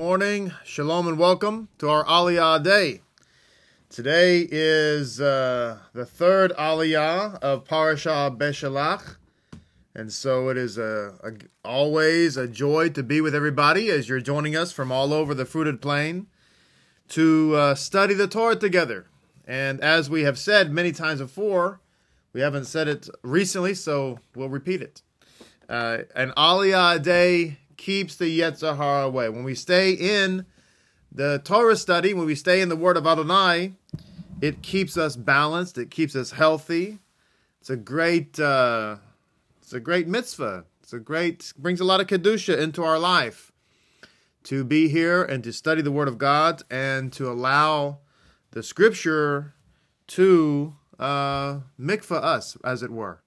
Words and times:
Morning, 0.00 0.54
shalom, 0.64 1.08
and 1.08 1.18
welcome 1.18 1.68
to 1.76 1.90
our 1.90 2.06
Aliyah 2.06 2.64
day. 2.64 3.02
Today 3.90 4.48
is 4.50 5.20
uh, 5.20 5.76
the 5.92 6.06
third 6.06 6.52
Aliyah 6.52 7.38
of 7.42 7.66
Parashah 7.66 8.34
Beshalach, 8.38 9.16
and 9.94 10.10
so 10.10 10.48
it 10.48 10.56
is 10.56 10.78
a, 10.78 11.12
a, 11.22 11.32
always 11.68 12.38
a 12.38 12.48
joy 12.48 12.88
to 12.88 13.02
be 13.02 13.20
with 13.20 13.34
everybody 13.34 13.90
as 13.90 14.08
you're 14.08 14.22
joining 14.22 14.56
us 14.56 14.72
from 14.72 14.90
all 14.90 15.12
over 15.12 15.34
the 15.34 15.44
fruited 15.44 15.82
plain 15.82 16.28
to 17.08 17.54
uh, 17.54 17.74
study 17.74 18.14
the 18.14 18.26
Torah 18.26 18.56
together. 18.56 19.04
And 19.46 19.82
as 19.82 20.08
we 20.08 20.22
have 20.22 20.38
said 20.38 20.72
many 20.72 20.92
times 20.92 21.20
before, 21.20 21.78
we 22.32 22.40
haven't 22.40 22.64
said 22.64 22.88
it 22.88 23.06
recently, 23.20 23.74
so 23.74 24.18
we'll 24.34 24.48
repeat 24.48 24.80
it. 24.80 25.02
Uh, 25.68 26.04
an 26.14 26.30
Aliyah 26.38 27.02
day 27.02 27.58
keeps 27.80 28.14
the 28.16 28.38
Yetzer 28.38 28.76
Hara 28.76 29.06
away. 29.06 29.30
When 29.30 29.42
we 29.42 29.54
stay 29.54 29.92
in 29.92 30.44
the 31.10 31.40
Torah 31.42 31.76
study, 31.76 32.12
when 32.12 32.26
we 32.26 32.34
stay 32.34 32.60
in 32.60 32.68
the 32.68 32.76
Word 32.76 32.98
of 32.98 33.06
Adonai, 33.06 33.72
it 34.42 34.60
keeps 34.60 34.98
us 34.98 35.16
balanced. 35.16 35.78
It 35.78 35.90
keeps 35.90 36.14
us 36.14 36.30
healthy. 36.30 36.98
It's 37.58 37.70
a 37.70 37.76
great, 37.76 38.38
uh, 38.38 38.96
it's 39.62 39.72
a 39.72 39.80
great 39.80 40.06
mitzvah. 40.06 40.66
It's 40.82 40.92
a 40.92 40.98
great 40.98 41.54
brings 41.56 41.80
a 41.80 41.84
lot 41.84 42.00
of 42.00 42.06
kedusha 42.06 42.58
into 42.58 42.84
our 42.84 42.98
life 42.98 43.50
to 44.44 44.62
be 44.62 44.88
here 44.88 45.22
and 45.22 45.42
to 45.44 45.52
study 45.52 45.80
the 45.80 45.92
Word 45.92 46.08
of 46.08 46.18
God 46.18 46.62
and 46.70 47.10
to 47.14 47.30
allow 47.30 48.00
the 48.50 48.62
Scripture 48.62 49.54
to 50.08 50.76
uh, 50.98 51.60
mikvah 51.80 52.22
us, 52.22 52.58
as 52.62 52.82
it 52.82 52.90
were. 52.90 53.22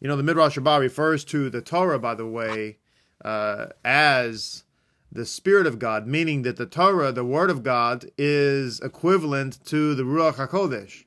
You 0.00 0.08
know, 0.08 0.16
the 0.16 0.22
Midrash 0.22 0.56
Rabbah 0.56 0.78
refers 0.78 1.26
to 1.26 1.50
the 1.50 1.60
Torah, 1.60 1.98
by 1.98 2.14
the 2.14 2.26
way, 2.26 2.78
uh, 3.24 3.66
as 3.84 4.64
the 5.10 5.26
Spirit 5.26 5.66
of 5.66 5.78
God, 5.78 6.06
meaning 6.06 6.42
that 6.42 6.56
the 6.56 6.66
Torah, 6.66 7.12
the 7.12 7.24
Word 7.24 7.50
of 7.50 7.62
God, 7.62 8.10
is 8.18 8.80
equivalent 8.80 9.64
to 9.66 9.94
the 9.94 10.02
Ruach 10.02 10.34
HaKodesh. 10.34 11.04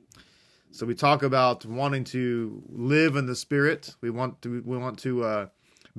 So 0.71 0.85
we 0.85 0.95
talk 0.95 1.23
about 1.23 1.65
wanting 1.65 2.03
to 2.05 2.63
live 2.69 3.15
in 3.15 3.25
the 3.25 3.35
Spirit. 3.35 3.95
We 4.01 4.09
want 4.09 4.41
to 4.43 4.61
we 4.65 4.77
want 4.77 4.99
to 4.99 5.23
uh, 5.23 5.47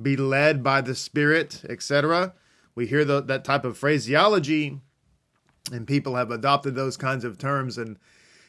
be 0.01 0.15
led 0.15 0.63
by 0.63 0.81
the 0.81 0.95
Spirit, 0.95 1.63
etc. 1.69 2.33
We 2.73 2.87
hear 2.87 3.05
the, 3.05 3.21
that 3.21 3.43
type 3.43 3.65
of 3.65 3.77
phraseology, 3.77 4.79
and 5.71 5.85
people 5.85 6.15
have 6.15 6.31
adopted 6.31 6.75
those 6.75 6.97
kinds 6.97 7.23
of 7.23 7.37
terms 7.37 7.77
and 7.77 7.97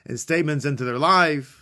and 0.07 0.19
statements 0.19 0.65
into 0.65 0.85
their 0.85 0.99
life 0.99 1.62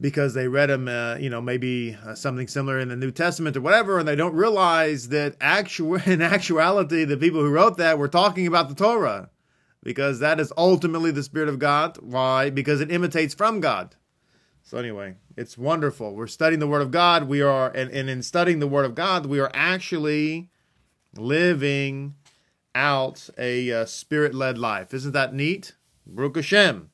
because 0.00 0.34
they 0.34 0.48
read 0.48 0.68
them, 0.68 0.88
uh, 0.88 1.16
you 1.16 1.30
know, 1.30 1.40
maybe 1.40 1.96
uh, 2.04 2.14
something 2.14 2.48
similar 2.48 2.78
in 2.78 2.88
the 2.88 2.96
New 2.96 3.10
Testament 3.10 3.56
or 3.56 3.62
whatever, 3.62 3.98
and 3.98 4.06
they 4.06 4.16
don't 4.16 4.34
realize 4.34 5.08
that 5.08 5.36
actual 5.40 5.94
in 6.06 6.20
actuality, 6.20 7.04
the 7.04 7.16
people 7.16 7.40
who 7.40 7.50
wrote 7.50 7.78
that 7.78 7.98
were 7.98 8.08
talking 8.08 8.46
about 8.46 8.68
the 8.68 8.74
Torah, 8.74 9.30
because 9.82 10.18
that 10.18 10.40
is 10.40 10.52
ultimately 10.56 11.10
the 11.10 11.22
Spirit 11.22 11.48
of 11.48 11.58
God. 11.58 11.98
Why? 12.00 12.50
Because 12.50 12.80
it 12.80 12.90
imitates 12.90 13.34
from 13.34 13.60
God. 13.60 13.96
So 14.62 14.78
anyway, 14.78 15.14
it's 15.36 15.56
wonderful. 15.56 16.14
We're 16.14 16.26
studying 16.26 16.60
the 16.60 16.66
Word 16.66 16.82
of 16.82 16.90
God. 16.90 17.28
We 17.28 17.40
are, 17.40 17.70
and, 17.70 17.90
and 17.90 18.10
in 18.10 18.22
studying 18.22 18.58
the 18.58 18.66
Word 18.66 18.84
of 18.84 18.96
God, 18.96 19.24
we 19.26 19.38
are 19.38 19.50
actually 19.54 20.50
living 21.14 22.16
out 22.74 23.30
a 23.38 23.72
uh, 23.72 23.86
spirit-led 23.86 24.58
life. 24.58 24.92
Isn't 24.92 25.12
that 25.12 25.32
neat? 25.32 25.74
Baruch 26.04 26.36
Hashem. 26.36 26.90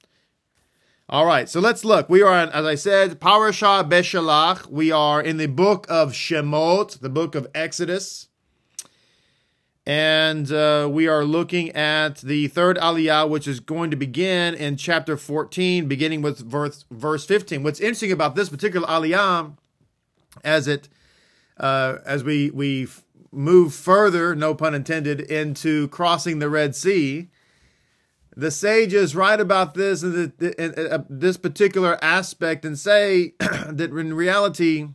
All 1.12 1.26
right, 1.26 1.46
so 1.46 1.60
let's 1.60 1.84
look. 1.84 2.08
We 2.08 2.22
are, 2.22 2.32
on, 2.32 2.48
as 2.52 2.64
I 2.64 2.74
said, 2.74 3.20
Parashah 3.20 3.86
Beshalach. 3.86 4.68
We 4.68 4.90
are 4.90 5.20
in 5.20 5.36
the 5.36 5.44
book 5.44 5.84
of 5.90 6.12
Shemot, 6.12 7.00
the 7.00 7.10
book 7.10 7.34
of 7.34 7.46
Exodus. 7.54 8.28
And 9.84 10.50
uh, 10.50 10.88
we 10.90 11.08
are 11.08 11.22
looking 11.22 11.68
at 11.72 12.22
the 12.22 12.48
third 12.48 12.78
aliyah, 12.78 13.28
which 13.28 13.46
is 13.46 13.60
going 13.60 13.90
to 13.90 13.96
begin 13.98 14.54
in 14.54 14.78
chapter 14.78 15.18
14, 15.18 15.86
beginning 15.86 16.22
with 16.22 16.38
verse, 16.38 16.86
verse 16.90 17.26
15. 17.26 17.62
What's 17.62 17.78
interesting 17.78 18.10
about 18.10 18.34
this 18.34 18.48
particular 18.48 18.88
aliyah, 18.88 19.54
as 20.42 20.66
it 20.66 20.88
uh, 21.58 21.98
as 22.06 22.24
we 22.24 22.50
we 22.52 22.88
move 23.30 23.74
further, 23.74 24.34
no 24.34 24.54
pun 24.54 24.74
intended, 24.74 25.20
into 25.20 25.88
crossing 25.88 26.38
the 26.38 26.48
Red 26.48 26.74
Sea, 26.74 27.28
the 28.36 28.50
sages 28.50 29.14
write 29.14 29.40
about 29.40 29.74
this 29.74 30.02
in, 30.02 30.32
uh, 30.40 31.04
this 31.08 31.36
particular 31.36 32.02
aspect 32.02 32.64
and 32.64 32.78
say 32.78 33.34
that 33.38 33.90
in 33.90 34.14
reality, 34.14 34.88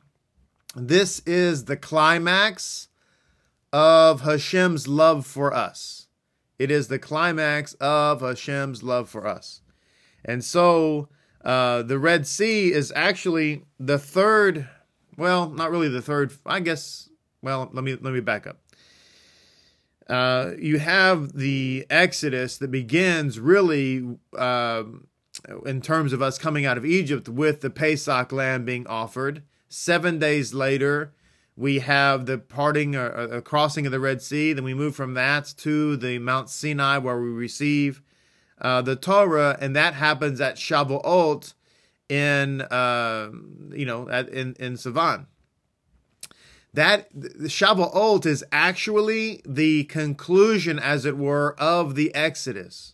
this 0.76 1.22
is 1.26 1.66
the 1.66 1.78
climax 1.78 2.88
of 3.72 4.22
Hashem's 4.22 4.88
love 4.88 5.26
for 5.26 5.54
us. 5.54 6.08
It 6.58 6.72
is 6.72 6.88
the 6.88 7.00
climax 7.00 7.74
of 7.76 8.22
Hashem's 8.22 8.82
love 8.82 9.10
for 9.10 9.28
us. 9.28 9.62
And 10.26 10.44
so 10.44 11.10
uh, 11.46 11.84
the 11.84 12.00
Red 12.00 12.26
Sea 12.26 12.72
is 12.72 12.92
actually 12.96 13.64
the 13.80 14.00
third, 14.00 14.68
well, 15.16 15.50
not 15.50 15.70
really 15.70 15.90
the 15.90 16.02
third, 16.02 16.34
I 16.46 16.60
guess, 16.60 17.10
well, 17.42 17.70
let 17.72 17.84
me 17.84 17.96
let 18.02 18.14
me 18.14 18.20
back 18.20 18.48
up. 18.48 18.58
Uh, 20.10 20.52
you 20.58 20.80
have 20.80 21.34
the 21.34 21.86
Exodus 21.90 22.58
that 22.58 22.72
begins 22.72 23.40
really 23.40 24.18
uh, 24.38 24.84
in 25.66 25.82
terms 25.82 26.14
of 26.14 26.22
us 26.22 26.38
coming 26.38 26.66
out 26.66 26.78
of 26.78 26.86
Egypt 26.86 27.28
with 27.28 27.62
the 27.62 27.70
Pesach 27.70 28.32
lamb 28.32 28.64
being 28.64 28.88
offered. 28.88 29.44
Seven 29.70 30.18
days 30.18 30.54
later, 30.54 31.14
we 31.58 31.80
have 31.80 32.26
the 32.26 32.38
parting 32.38 32.96
or, 32.96 33.14
uh, 33.14 33.28
uh, 33.28 33.42
crossing 33.42 33.86
of 33.86 33.92
the 33.92 34.00
Red 34.00 34.22
Sea. 34.22 34.54
Then 34.54 34.64
we 34.64 34.74
move 34.74 34.96
from 34.96 35.14
that 35.16 35.54
to 35.58 35.98
the 35.98 36.20
Mount 36.20 36.50
Sinai 36.50 37.00
where 37.00 37.20
we 37.20 37.30
receive 37.30 38.02
uh, 38.62 38.82
the 38.82 38.96
Torah, 38.96 39.58
and 39.60 39.76
that 39.76 39.94
happens 39.94 40.40
at 40.40 40.56
Shavuot 40.56 41.54
in 42.10 42.62
uh, 42.62 43.30
you 43.72 43.86
know 43.86 44.08
at, 44.10 44.30
in 44.30 44.56
in 44.60 44.74
Sivan 44.74 45.26
that 46.78 47.10
the 47.12 47.48
Shavuot 47.48 48.28
is 48.28 48.46
actually 48.52 49.42
the 49.44 49.86
conclusion, 49.86 50.78
as 50.78 51.06
it 51.06 51.18
were, 51.18 51.56
of 51.60 51.96
the 51.96 52.14
Exodus. 52.14 52.94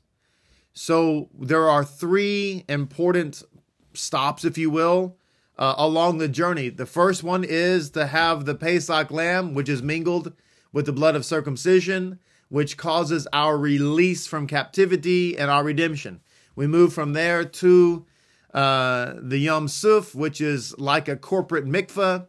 So 0.71 1.27
there 1.37 1.67
are 1.67 1.83
three 1.83 2.63
important 2.69 3.43
stops, 3.93 4.45
if 4.45 4.57
you 4.57 4.69
will, 4.69 5.17
uh, 5.57 5.75
along 5.77 6.19
the 6.19 6.29
journey. 6.29 6.69
The 6.69 6.85
first 6.85 7.23
one 7.23 7.43
is 7.43 7.89
to 7.89 8.07
have 8.07 8.45
the 8.45 8.55
Pesach 8.55 9.11
lamb, 9.11 9.53
which 9.53 9.67
is 9.67 9.83
mingled 9.83 10.31
with 10.71 10.85
the 10.85 10.93
blood 10.93 11.17
of 11.17 11.25
circumcision, 11.25 12.19
which 12.47 12.77
causes 12.77 13.27
our 13.33 13.57
release 13.57 14.25
from 14.25 14.47
captivity 14.47 15.37
and 15.37 15.51
our 15.51 15.61
redemption. 15.65 16.21
We 16.55 16.67
move 16.67 16.93
from 16.93 17.11
there 17.11 17.43
to 17.43 18.05
uh, 18.53 19.15
the 19.17 19.39
Yam 19.39 19.67
Suf, 19.67 20.15
which 20.15 20.39
is 20.39 20.73
like 20.79 21.09
a 21.09 21.17
corporate 21.17 21.65
mikveh 21.65 22.27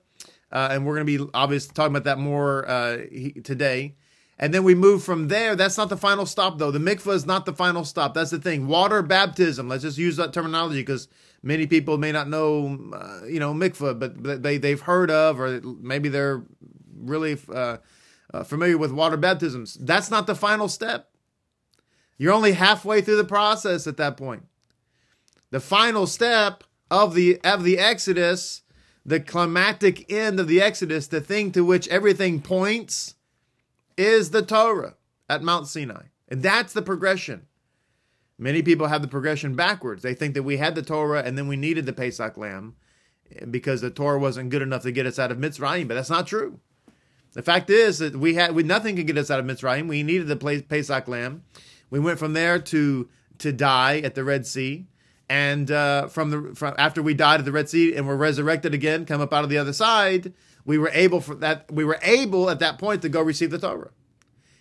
uh, 0.55 0.69
and 0.71 0.87
we're 0.87 0.95
going 0.95 1.07
to 1.07 1.19
be 1.19 1.31
obviously 1.35 1.75
talking 1.75 1.93
about 1.93 2.05
that 2.05 2.19
more 2.19 2.67
uh, 2.69 2.99
today. 3.43 3.97
And 4.39 4.55
then 4.55 4.65
we 4.65 4.75
move 4.75 5.03
from 5.03 5.29
there. 5.29 5.57
That's 5.57 5.77
not 5.77 5.89
the 5.89 5.97
final 5.97 6.27
stop, 6.27 6.59
though. 6.59 6.71
The 6.71 6.79
mikvah 6.79 7.15
is 7.15 7.27
not 7.27 7.45
the 7.45 7.53
final 7.53 7.85
stop. 7.85 8.15
That's 8.15 8.31
the 8.31 8.39
thing. 8.39 8.67
Water 8.67 9.03
baptism. 9.03 9.69
Let's 9.69 9.83
just 9.83 9.99
use 9.99 10.17
that 10.17 10.33
terminology 10.33 10.81
because 10.81 11.09
many 11.43 11.67
people 11.67 11.99
may 11.99 12.13
not 12.13 12.29
know, 12.29 12.79
uh, 12.95 13.27
you 13.27 13.41
know, 13.41 13.53
mikvah, 13.53 13.99
but 13.99 14.43
they 14.43 14.59
they've 14.59 14.81
heard 14.81 15.11
of, 15.11 15.41
or 15.41 15.61
maybe 15.63 16.09
they're 16.09 16.45
really 16.97 17.37
uh, 17.53 17.79
uh, 18.33 18.45
familiar 18.45 18.79
with 18.79 18.93
water 18.93 19.17
baptisms. 19.17 19.75
That's 19.75 20.11
not 20.11 20.27
the 20.27 20.35
final 20.35 20.69
step. 20.69 21.11
You're 22.17 22.33
only 22.33 22.53
halfway 22.53 23.01
through 23.01 23.17
the 23.17 23.25
process 23.25 23.87
at 23.87 23.97
that 23.99 24.17
point. 24.17 24.47
The 25.51 25.61
final 25.61 26.07
step 26.07 26.65
of 26.91 27.15
the 27.15 27.41
of 27.43 27.63
the 27.63 27.79
Exodus 27.79 28.63
the 29.07 29.21
climactic 29.21 30.11
end 30.11 30.41
of 30.41 30.49
the 30.49 30.61
Exodus, 30.61 31.07
the 31.07 31.21
thing 31.21 31.53
to 31.53 31.65
which 31.65 31.89
everything 31.89 32.41
points, 32.41 33.15
is 33.97 34.31
the 34.31 34.43
Torah 34.43 34.95
at 35.29 35.43
Mount 35.43 35.69
Sinai. 35.69 36.05
And 36.29 36.43
that's 36.43 36.73
the 36.73 36.83
progression. 36.83 37.47
Many 38.39 38.63
people 38.63 38.89
have 38.89 39.03
the 39.03 39.09
progression 39.09 39.55
backwards. 39.55 40.03
They 40.03 40.15
think 40.15 40.35
that 40.35 40.43
we 40.43 40.57
had 40.57 40.75
the 40.75 40.83
Torah 40.83 41.23
and 41.23 41.39
then 41.39 41.47
we 41.47 41.57
needed 41.57 41.87
the 41.87 41.93
Pesach 41.93 42.37
lamb 42.37 42.77
because 43.51 43.81
the 43.81 43.91
Torah 43.91 44.19
wasn't 44.19 44.51
good 44.51 44.63
enough 44.63 44.83
to 44.83 44.93
get 44.93 45.07
us 45.07 45.19
out 45.19 45.31
of 45.31 45.39
Mitzrayim, 45.39 45.87
but 45.87 45.95
that's 45.95 46.11
not 46.11 46.27
true. 46.27 46.61
The 47.35 47.43
fact 47.43 47.69
is 47.71 47.99
that 47.99 48.17
we 48.17 48.35
had 48.35 48.55
we, 48.55 48.63
nothing 48.63 48.97
could 48.97 49.07
get 49.07 49.19
us 49.19 49.31
out 49.31 49.41
of 49.41 49.47
Mitzrayim. 49.47 49.89
We 49.89 50.03
needed 50.03 50.29
the 50.29 50.63
Pesach 50.69 51.09
lamb. 51.09 51.43
We 51.91 52.01
went 52.01 52.19
from 52.19 52.33
there 52.33 52.59
to 52.59 53.09
to 53.39 53.53
die 53.53 53.99
at 53.99 54.15
the 54.15 54.25
Red 54.25 54.47
Sea 54.47 54.87
and 55.29 55.71
uh, 55.71 56.09
from 56.09 56.31
the 56.31 56.55
from 56.55 56.75
after 56.79 57.03
we 57.03 57.15
died 57.15 57.41
at 57.41 57.47
the 57.47 57.53
Red 57.53 57.69
Sea 57.69 57.95
and 57.95 58.07
were 58.07 58.17
resurrected 58.17 58.75
again, 58.75 59.07
come 59.07 59.21
up 59.21 59.33
out 59.33 59.45
of 59.45 59.51
the 59.51 59.59
other 59.59 59.73
side, 59.73 60.33
we 60.65 60.79
were 60.79 60.91
able 60.93 61.21
for 61.21 61.35
that 61.37 61.71
we 61.71 61.85
were 61.85 61.99
able 62.03 62.51
at 62.51 62.59
that 62.59 62.79
point 62.79 63.03
to 63.03 63.09
go 63.09 63.23
receive 63.23 63.51
the 63.51 63.59
Torah. 63.59 63.91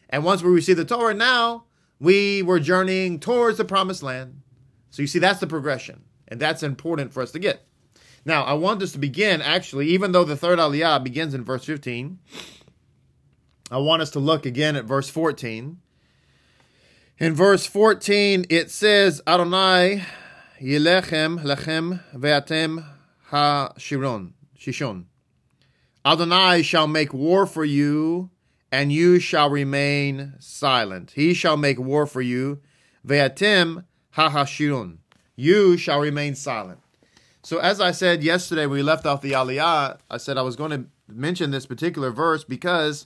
And 0.09 0.23
once 0.23 0.43
we 0.43 0.51
received 0.51 0.79
the 0.79 0.85
Torah, 0.85 1.13
now 1.13 1.65
we 1.99 2.41
were 2.41 2.59
journeying 2.59 3.19
towards 3.19 3.57
the 3.57 3.65
promised 3.65 4.03
land. 4.03 4.41
So 4.91 5.01
you 5.01 5.07
see, 5.07 5.19
that's 5.19 5.39
the 5.39 5.47
progression, 5.47 6.03
and 6.27 6.39
that's 6.39 6.63
important 6.63 7.13
for 7.13 7.23
us 7.23 7.31
to 7.31 7.39
get. 7.39 7.65
Now, 8.25 8.43
I 8.43 8.53
want 8.53 8.81
us 8.81 8.93
to 8.93 8.99
begin 8.99 9.41
actually, 9.41 9.87
even 9.87 10.11
though 10.11 10.23
the 10.23 10.37
third 10.37 10.59
aliyah 10.59 11.03
begins 11.03 11.33
in 11.33 11.43
verse 11.43 11.65
15, 11.65 12.19
I 13.71 13.77
want 13.77 14.01
us 14.01 14.11
to 14.11 14.19
look 14.19 14.45
again 14.45 14.75
at 14.75 14.85
verse 14.85 15.09
14 15.09 15.79
In 17.19 17.33
verse 17.33 17.65
14, 17.65 18.45
it 18.49 18.71
says, 18.71 19.21
Adonai 19.27 20.03
Yelechem 20.63 21.43
Lechem 21.43 22.01
Ve'atem 22.15 22.85
Ha-Shiron, 23.25 24.33
Shishon. 24.57 25.03
Adonai 26.05 26.61
shall 26.61 26.87
make 26.87 27.13
war 27.13 27.45
for 27.45 27.65
you, 27.65 28.29
and 28.71 28.93
you 28.93 29.19
shall 29.19 29.49
remain 29.49 30.35
silent. 30.39 31.11
He 31.15 31.33
shall 31.33 31.57
make 31.57 31.77
war 31.77 32.05
for 32.05 32.21
you, 32.21 32.61
Ve'atem 33.05 33.83
Ha-Hashirun. 34.11 34.99
You 35.35 35.75
shall 35.75 35.99
remain 35.99 36.33
silent. 36.33 36.79
So, 37.41 37.57
as 37.57 37.81
I 37.81 37.91
said 37.91 38.23
yesterday, 38.23 38.65
when 38.65 38.77
we 38.77 38.83
left 38.83 39.05
off 39.05 39.21
the 39.21 39.33
Aliyah, 39.33 39.97
I 40.09 40.17
said 40.17 40.37
I 40.37 40.43
was 40.43 40.55
going 40.55 40.71
to 40.71 40.85
mention 41.09 41.51
this 41.51 41.65
particular 41.65 42.09
verse 42.09 42.45
because 42.45 43.05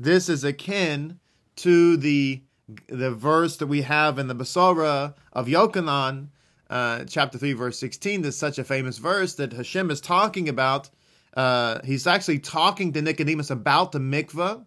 this 0.00 0.30
is 0.30 0.44
akin 0.44 1.18
to 1.56 1.98
the 1.98 2.40
the 2.88 3.12
verse 3.12 3.58
that 3.58 3.66
we 3.66 3.82
have 3.82 4.18
in 4.18 4.28
the 4.28 4.34
Basora 4.34 5.14
of 5.32 5.46
Yochanan, 5.46 6.28
uh, 6.70 7.04
chapter 7.04 7.38
3, 7.38 7.52
verse 7.52 7.78
16. 7.78 8.22
That's 8.22 8.36
such 8.36 8.58
a 8.58 8.64
famous 8.64 8.98
verse 8.98 9.34
that 9.34 9.52
Hashem 9.52 9.90
is 9.90 10.00
talking 10.00 10.48
about. 10.48 10.90
Uh, 11.36 11.80
he's 11.84 12.06
actually 12.06 12.38
talking 12.38 12.92
to 12.94 13.02
Nicodemus 13.02 13.50
about 13.50 13.92
the 13.92 13.98
mikvah, 13.98 14.64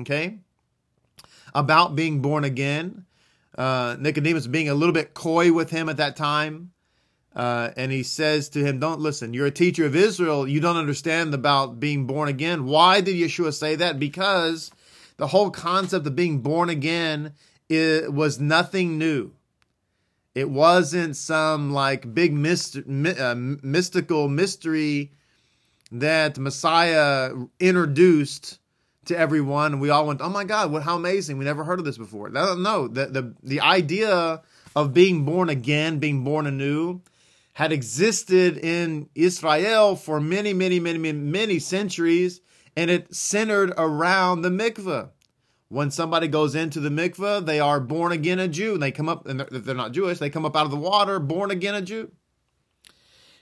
okay? 0.00 0.38
About 1.54 1.94
being 1.94 2.20
born 2.20 2.44
again. 2.44 3.04
Uh, 3.56 3.96
Nicodemus 3.98 4.46
being 4.46 4.68
a 4.68 4.74
little 4.74 4.92
bit 4.92 5.14
coy 5.14 5.52
with 5.52 5.70
him 5.70 5.88
at 5.88 5.98
that 5.98 6.16
time. 6.16 6.72
Uh, 7.34 7.70
and 7.76 7.92
he 7.92 8.02
says 8.02 8.48
to 8.50 8.64
him, 8.64 8.80
Don't 8.80 9.00
listen. 9.00 9.34
You're 9.34 9.46
a 9.46 9.52
teacher 9.52 9.86
of 9.86 9.94
Israel. 9.94 10.48
You 10.48 10.60
don't 10.60 10.76
understand 10.76 11.32
about 11.32 11.78
being 11.78 12.06
born 12.06 12.28
again. 12.28 12.66
Why 12.66 13.00
did 13.00 13.14
Yeshua 13.14 13.54
say 13.54 13.76
that? 13.76 14.00
Because 14.00 14.72
the 15.16 15.28
whole 15.28 15.50
concept 15.50 16.06
of 16.06 16.16
being 16.16 16.40
born 16.40 16.70
again 16.70 17.34
was 17.68 18.40
nothing 18.40 18.98
new. 18.98 19.32
It 20.34 20.48
wasn't 20.48 21.16
some 21.16 21.72
like 21.72 22.14
big 22.14 22.32
myst- 22.32 22.76
uh, 22.76 23.34
mystical 23.36 24.28
mystery 24.28 25.12
that 25.90 26.38
Messiah 26.38 27.32
introduced 27.58 28.58
to 29.06 29.18
everyone. 29.18 29.80
We 29.80 29.90
all 29.90 30.06
went, 30.06 30.20
"Oh 30.20 30.28
my 30.28 30.44
God, 30.44 30.70
what? 30.70 30.84
How 30.84 30.96
amazing! 30.96 31.36
We 31.38 31.44
never 31.44 31.64
heard 31.64 31.80
of 31.80 31.84
this 31.84 31.98
before." 31.98 32.28
No, 32.28 32.54
no, 32.54 32.86
the 32.86 33.06
the 33.06 33.34
the 33.42 33.60
idea 33.60 34.42
of 34.76 34.94
being 34.94 35.24
born 35.24 35.48
again, 35.48 35.98
being 35.98 36.22
born 36.22 36.46
anew, 36.46 37.00
had 37.54 37.72
existed 37.72 38.56
in 38.56 39.08
Israel 39.16 39.96
for 39.96 40.20
many, 40.20 40.52
many, 40.52 40.78
many, 40.78 40.98
many, 40.98 41.18
many 41.18 41.58
centuries, 41.58 42.40
and 42.76 42.88
it 42.88 43.12
centered 43.12 43.72
around 43.76 44.42
the 44.42 44.50
mikveh. 44.50 45.08
When 45.70 45.92
somebody 45.92 46.26
goes 46.26 46.56
into 46.56 46.80
the 46.80 46.88
mikveh, 46.88 47.46
they 47.46 47.60
are 47.60 47.78
born 47.78 48.10
again 48.10 48.40
a 48.40 48.48
Jew. 48.48 48.74
And 48.74 48.82
they 48.82 48.90
come 48.90 49.08
up, 49.08 49.26
and 49.28 49.38
they're 49.38 49.74
not 49.74 49.92
Jewish, 49.92 50.18
they 50.18 50.28
come 50.28 50.44
up 50.44 50.56
out 50.56 50.64
of 50.64 50.72
the 50.72 50.76
water, 50.76 51.20
born 51.20 51.52
again 51.52 51.76
a 51.76 51.80
Jew. 51.80 52.10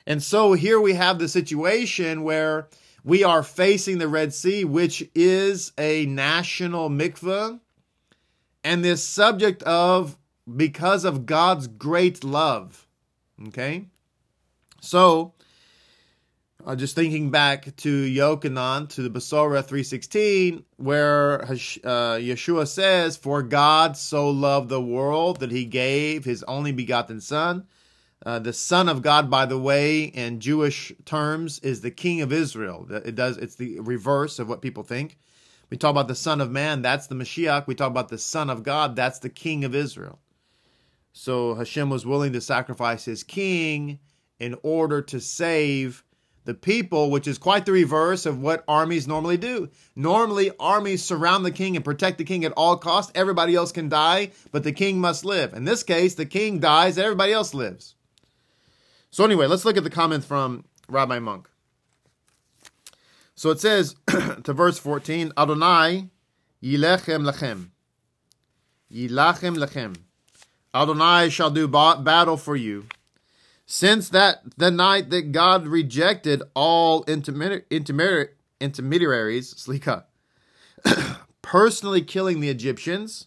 And 0.07 0.23
so 0.23 0.53
here 0.53 0.79
we 0.79 0.93
have 0.93 1.19
the 1.19 1.27
situation 1.27 2.23
where 2.23 2.69
we 3.03 3.25
are 3.25 3.43
facing 3.43 3.97
the 3.97 4.09
Red 4.09 4.35
Sea, 4.35 4.67
which 4.67 5.09
is 5.15 5.73
a 5.79 6.05
national 6.05 6.91
mikveh, 6.91 7.59
and 8.63 8.85
this 8.85 9.03
subject 9.03 9.63
of 9.63 10.19
because 10.55 11.07
of 11.07 11.25
God's 11.25 11.67
great 11.67 12.25
love. 12.25 12.87
Okay? 13.49 13.87
So, 14.83 15.33
uh, 16.67 16.77
just 16.77 16.95
thinking 16.95 17.31
back 17.31 17.75
to 17.77 18.05
Yochanan, 18.05 18.89
to 18.91 19.03
the 19.03 19.11
Basora 19.11 19.63
3.16, 19.63 20.65
where 20.77 21.43
uh, 21.43 21.47
Yeshua 22.19 22.67
says, 22.67 23.17
For 23.17 23.43
God 23.43 23.97
so 23.97 24.29
loved 24.31 24.69
the 24.69 24.81
world 24.81 25.41
that 25.41 25.53
he 25.53 25.65
gave 25.65 26.25
his 26.25 26.43
only 26.45 26.73
begotten 26.73 27.21
Son. 27.21 27.67
Uh, 28.27 28.39
the 28.41 28.53
Son 28.53 28.89
of 28.89 29.03
God, 29.03 29.31
by 29.31 29.47
the 29.47 29.59
way, 29.59 30.03
in 30.03 30.41
Jewish 30.41 30.93
terms, 31.05 31.61
is 31.61 31.81
the 31.81 31.91
King 31.91 32.21
of 32.21 32.33
Israel. 32.33 32.87
It 32.91 33.15
does. 33.15 33.37
It's 33.37 33.55
the 33.55 33.79
reverse 33.81 34.39
of 34.41 34.49
what 34.49 34.61
people 34.61 34.83
think. 34.83 35.19
We 35.71 35.77
talk 35.77 35.91
about 35.91 36.09
the 36.09 36.15
Son 36.15 36.41
of 36.41 36.51
Man, 36.51 36.83
that's 36.83 37.07
the 37.07 37.15
Mashiach. 37.15 37.67
We 37.67 37.75
talk 37.75 37.91
about 37.91 38.09
the 38.09 38.19
Son 38.19 38.51
of 38.51 38.63
God, 38.63 38.97
that's 38.97 39.19
the 39.19 39.29
King 39.29 39.65
of 39.65 39.75
Israel. 39.75 40.19
So 41.13 41.55
Hashem 41.55 41.91
was 41.91 42.07
willing 42.07 42.33
to 42.33 42.41
sacrifice 42.41 43.05
his 43.05 43.23
king 43.23 43.99
in 44.39 44.57
order 44.63 45.03
to 45.03 45.21
save 45.21 46.05
the 46.49 46.55
people, 46.55 47.11
which 47.11 47.27
is 47.27 47.37
quite 47.37 47.67
the 47.67 47.73
reverse 47.73 48.25
of 48.25 48.41
what 48.41 48.65
armies 48.67 49.07
normally 49.07 49.37
do. 49.37 49.69
Normally, 49.95 50.51
armies 50.59 51.05
surround 51.05 51.45
the 51.45 51.51
king 51.51 51.77
and 51.77 51.85
protect 51.85 52.17
the 52.17 52.25
king 52.25 52.43
at 52.43 52.53
all 52.53 52.79
costs. 52.79 53.13
Everybody 53.15 53.55
else 53.55 53.71
can 53.71 53.91
die, 53.91 54.31
but 54.51 54.65
the 54.65 54.73
king 54.73 54.99
must 54.99 55.27
live. 55.27 55.53
In 55.53 55.67
this 55.67 55.83
case, 55.83 56.15
the 56.15 56.25
king 56.25 56.59
dies 56.59 56.97
and 56.97 57.05
everybody 57.05 57.35
else 57.35 57.53
lives. 57.53 57.97
So, 59.11 59.27
anyway, 59.27 59.47
let's 59.47 59.67
look 59.67 59.77
at 59.77 59.85
the 59.85 59.91
comments 59.91 60.25
from 60.25 60.65
Rabbi 60.89 61.19
Munk. 61.19 61.51
So 63.35 63.51
it 63.51 63.61
says 63.61 63.95
to 64.07 64.55
verse 64.55 64.79
14 64.79 65.33
Adonai 65.37 66.09
yilechem 66.63 67.31
lechem. 67.31 67.69
Yilachem 68.91 69.59
lechem. 69.59 69.97
Adonai 70.75 71.29
shall 71.29 71.51
do 71.51 71.69
battle 71.69 72.39
for 72.39 72.57
you 72.57 72.87
since 73.71 74.09
that 74.09 74.57
the 74.57 74.71
night 74.71 75.11
that 75.11 75.31
God 75.31 75.67
rejected 75.67 76.43
all 76.55 77.05
intermediaries, 77.05 77.69
slicha, 78.61 80.05
personally 81.43 82.01
killing 82.01 82.41
the 82.41 82.49
Egyptians 82.49 83.27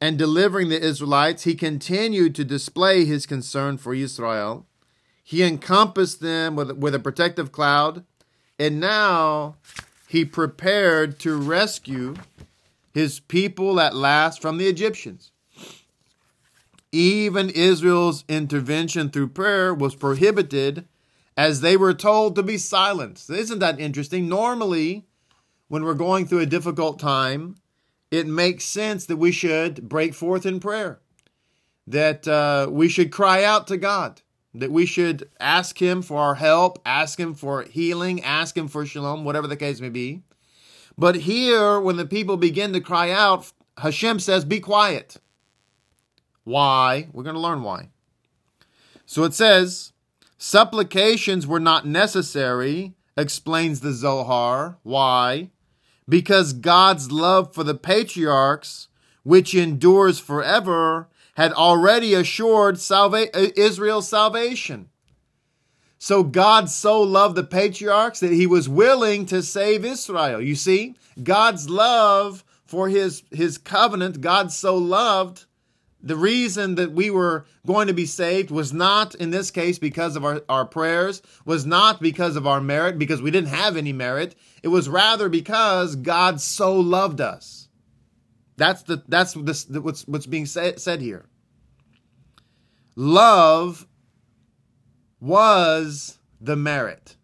and 0.00 0.16
delivering 0.16 0.68
the 0.68 0.80
Israelites, 0.80 1.42
he 1.42 1.56
continued 1.56 2.36
to 2.36 2.44
display 2.44 3.04
his 3.04 3.26
concern 3.26 3.78
for 3.78 3.94
Israel. 3.94 4.64
He 5.24 5.42
encompassed 5.42 6.20
them 6.20 6.54
with, 6.54 6.70
with 6.72 6.94
a 6.94 7.00
protective 7.00 7.50
cloud, 7.50 8.04
and 8.60 8.78
now 8.78 9.56
he 10.06 10.24
prepared 10.24 11.18
to 11.20 11.36
rescue 11.36 12.14
his 12.92 13.18
people 13.18 13.80
at 13.80 13.96
last 13.96 14.40
from 14.40 14.58
the 14.58 14.68
Egyptians. 14.68 15.32
Even 16.94 17.50
Israel's 17.50 18.24
intervention 18.28 19.10
through 19.10 19.26
prayer 19.30 19.74
was 19.74 19.96
prohibited 19.96 20.86
as 21.36 21.60
they 21.60 21.76
were 21.76 21.92
told 21.92 22.36
to 22.36 22.42
be 22.44 22.56
silent. 22.56 23.24
Isn't 23.28 23.58
that 23.58 23.80
interesting? 23.80 24.28
Normally, 24.28 25.04
when 25.66 25.82
we're 25.82 25.94
going 25.94 26.24
through 26.24 26.38
a 26.38 26.46
difficult 26.46 27.00
time, 27.00 27.56
it 28.12 28.28
makes 28.28 28.64
sense 28.64 29.06
that 29.06 29.16
we 29.16 29.32
should 29.32 29.88
break 29.88 30.14
forth 30.14 30.46
in 30.46 30.60
prayer, 30.60 31.00
that 31.84 32.28
uh, 32.28 32.68
we 32.70 32.88
should 32.88 33.10
cry 33.10 33.42
out 33.42 33.66
to 33.66 33.76
God, 33.76 34.22
that 34.54 34.70
we 34.70 34.86
should 34.86 35.28
ask 35.40 35.82
Him 35.82 36.00
for 36.00 36.18
our 36.18 36.36
help, 36.36 36.80
ask 36.86 37.18
Him 37.18 37.34
for 37.34 37.64
healing, 37.64 38.22
ask 38.22 38.56
Him 38.56 38.68
for 38.68 38.86
shalom, 38.86 39.24
whatever 39.24 39.48
the 39.48 39.56
case 39.56 39.80
may 39.80 39.88
be. 39.88 40.22
But 40.96 41.16
here, 41.16 41.80
when 41.80 41.96
the 41.96 42.06
people 42.06 42.36
begin 42.36 42.72
to 42.72 42.80
cry 42.80 43.10
out, 43.10 43.50
Hashem 43.78 44.20
says, 44.20 44.44
Be 44.44 44.60
quiet. 44.60 45.16
Why? 46.44 47.08
We're 47.12 47.22
going 47.22 47.34
to 47.34 47.40
learn 47.40 47.62
why. 47.62 47.88
So 49.06 49.24
it 49.24 49.34
says, 49.34 49.92
supplications 50.38 51.46
were 51.46 51.60
not 51.60 51.86
necessary, 51.86 52.94
explains 53.16 53.80
the 53.80 53.92
Zohar. 53.92 54.78
Why? 54.82 55.50
Because 56.08 56.52
God's 56.52 57.10
love 57.10 57.54
for 57.54 57.64
the 57.64 57.74
patriarchs, 57.74 58.88
which 59.22 59.54
endures 59.54 60.18
forever, 60.18 61.08
had 61.36 61.52
already 61.52 62.14
assured 62.14 62.78
salva- 62.78 63.34
uh, 63.36 63.50
Israel's 63.56 64.08
salvation. 64.08 64.90
So 65.98 66.22
God 66.22 66.68
so 66.68 67.00
loved 67.00 67.34
the 67.34 67.44
patriarchs 67.44 68.20
that 68.20 68.32
he 68.32 68.46
was 68.46 68.68
willing 68.68 69.24
to 69.26 69.42
save 69.42 69.84
Israel. 69.84 70.40
You 70.40 70.54
see, 70.54 70.96
God's 71.22 71.70
love 71.70 72.44
for 72.66 72.88
his, 72.88 73.22
his 73.30 73.56
covenant, 73.56 74.20
God 74.20 74.52
so 74.52 74.76
loved 74.76 75.46
the 76.04 76.16
reason 76.16 76.74
that 76.74 76.92
we 76.92 77.10
were 77.10 77.46
going 77.66 77.88
to 77.88 77.94
be 77.94 78.04
saved 78.04 78.50
was 78.50 78.74
not 78.74 79.14
in 79.14 79.30
this 79.30 79.50
case 79.50 79.78
because 79.78 80.16
of 80.16 80.24
our, 80.24 80.42
our 80.50 80.66
prayers, 80.66 81.22
was 81.46 81.64
not 81.64 82.02
because 82.02 82.36
of 82.36 82.46
our 82.46 82.60
merit, 82.60 82.98
because 82.98 83.22
we 83.22 83.30
didn't 83.30 83.48
have 83.48 83.76
any 83.76 83.92
merit. 83.92 84.34
It 84.62 84.68
was 84.68 84.88
rather 84.88 85.30
because 85.30 85.96
God 85.96 86.42
so 86.42 86.78
loved 86.78 87.22
us. 87.22 87.68
That's 88.56 88.82
the 88.82 89.02
that's 89.08 89.34
what's 89.34 90.06
what's 90.06 90.26
being 90.26 90.46
said, 90.46 90.78
said 90.78 91.00
here. 91.00 91.26
Love 92.94 93.86
was 95.18 96.18
the 96.40 96.54
merit. 96.54 97.16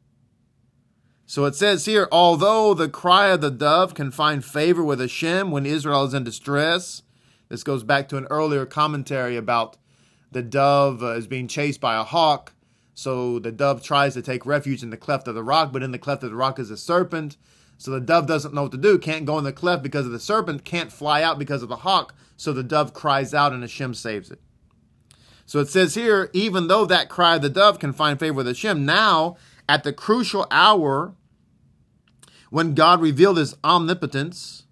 So 1.27 1.45
it 1.45 1.55
says 1.55 1.85
here, 1.85 2.09
although 2.11 2.75
the 2.75 2.89
cry 2.89 3.29
of 3.29 3.41
the 3.41 3.53
dove 3.53 3.95
can 3.95 4.11
find 4.11 4.45
favor 4.45 4.83
with 4.83 4.99
Hashem 4.99 5.53
when 5.53 5.67
Israel 5.67 6.05
is 6.05 6.15
in 6.15 6.25
distress, 6.25 7.03
this 7.50 7.64
goes 7.64 7.83
back 7.83 8.09
to 8.09 8.16
an 8.16 8.26
earlier 8.30 8.64
commentary 8.64 9.37
about 9.37 9.76
the 10.30 10.40
dove 10.40 11.02
uh, 11.02 11.16
is 11.16 11.26
being 11.26 11.49
chased 11.49 11.80
by 11.80 11.97
a 11.97 12.04
hawk. 12.04 12.54
So 12.95 13.38
the 13.38 13.52
dove 13.52 13.83
tries 13.83 14.14
to 14.14 14.23
take 14.23 14.47
refuge 14.47 14.83
in 14.83 14.90
the 14.90 14.97
cleft 14.97 15.28
of 15.28 15.35
the 15.35 15.42
rock, 15.42 15.73
but 15.73 15.83
in 15.83 15.90
the 15.90 15.99
cleft 15.99 16.23
of 16.23 16.30
the 16.30 16.37
rock 16.37 16.59
is 16.59 16.71
a 16.71 16.76
serpent. 16.76 17.37
So 17.76 17.90
the 17.90 18.00
dove 18.00 18.26
doesn't 18.26 18.54
know 18.54 18.62
what 18.62 18.73
to 18.73 18.78
do, 18.78 18.99
can't 18.99 19.26
go 19.26 19.37
in 19.38 19.45
the 19.45 19.52
cleft 19.52 19.83
because 19.83 20.07
of 20.07 20.12
the 20.12 20.21
serpent, 20.21 20.64
can't 20.64 20.92
fly 20.92 21.23
out 21.23 21.38
because 21.38 21.62
of 21.62 21.69
the 21.69 21.76
hawk. 21.76 22.14
So 22.37 22.52
the 22.52 22.62
dove 22.62 22.95
cries 22.95 23.35
out 23.35 23.52
and 23.52 23.62
Hashem 23.62 23.95
saves 23.95 24.30
it. 24.30 24.40
So 25.45 25.59
it 25.59 25.69
says 25.69 25.95
here, 25.95 26.30
even 26.33 26.69
though 26.69 26.87
that 26.87 27.09
cry 27.09 27.37
of 27.37 27.42
the 27.42 27.49
dove 27.49 27.80
can 27.80 27.92
find 27.92 28.21
favor 28.21 28.35
with 28.35 28.47
Hashem, 28.47 28.87
now 28.87 29.37
at 29.69 29.83
the 29.83 29.92
crucial 29.92 30.47
hour 30.50 31.14
when 32.50 32.75
God 32.75 33.00
revealed 33.00 33.38
his 33.38 33.57
omnipotence, 33.64 34.64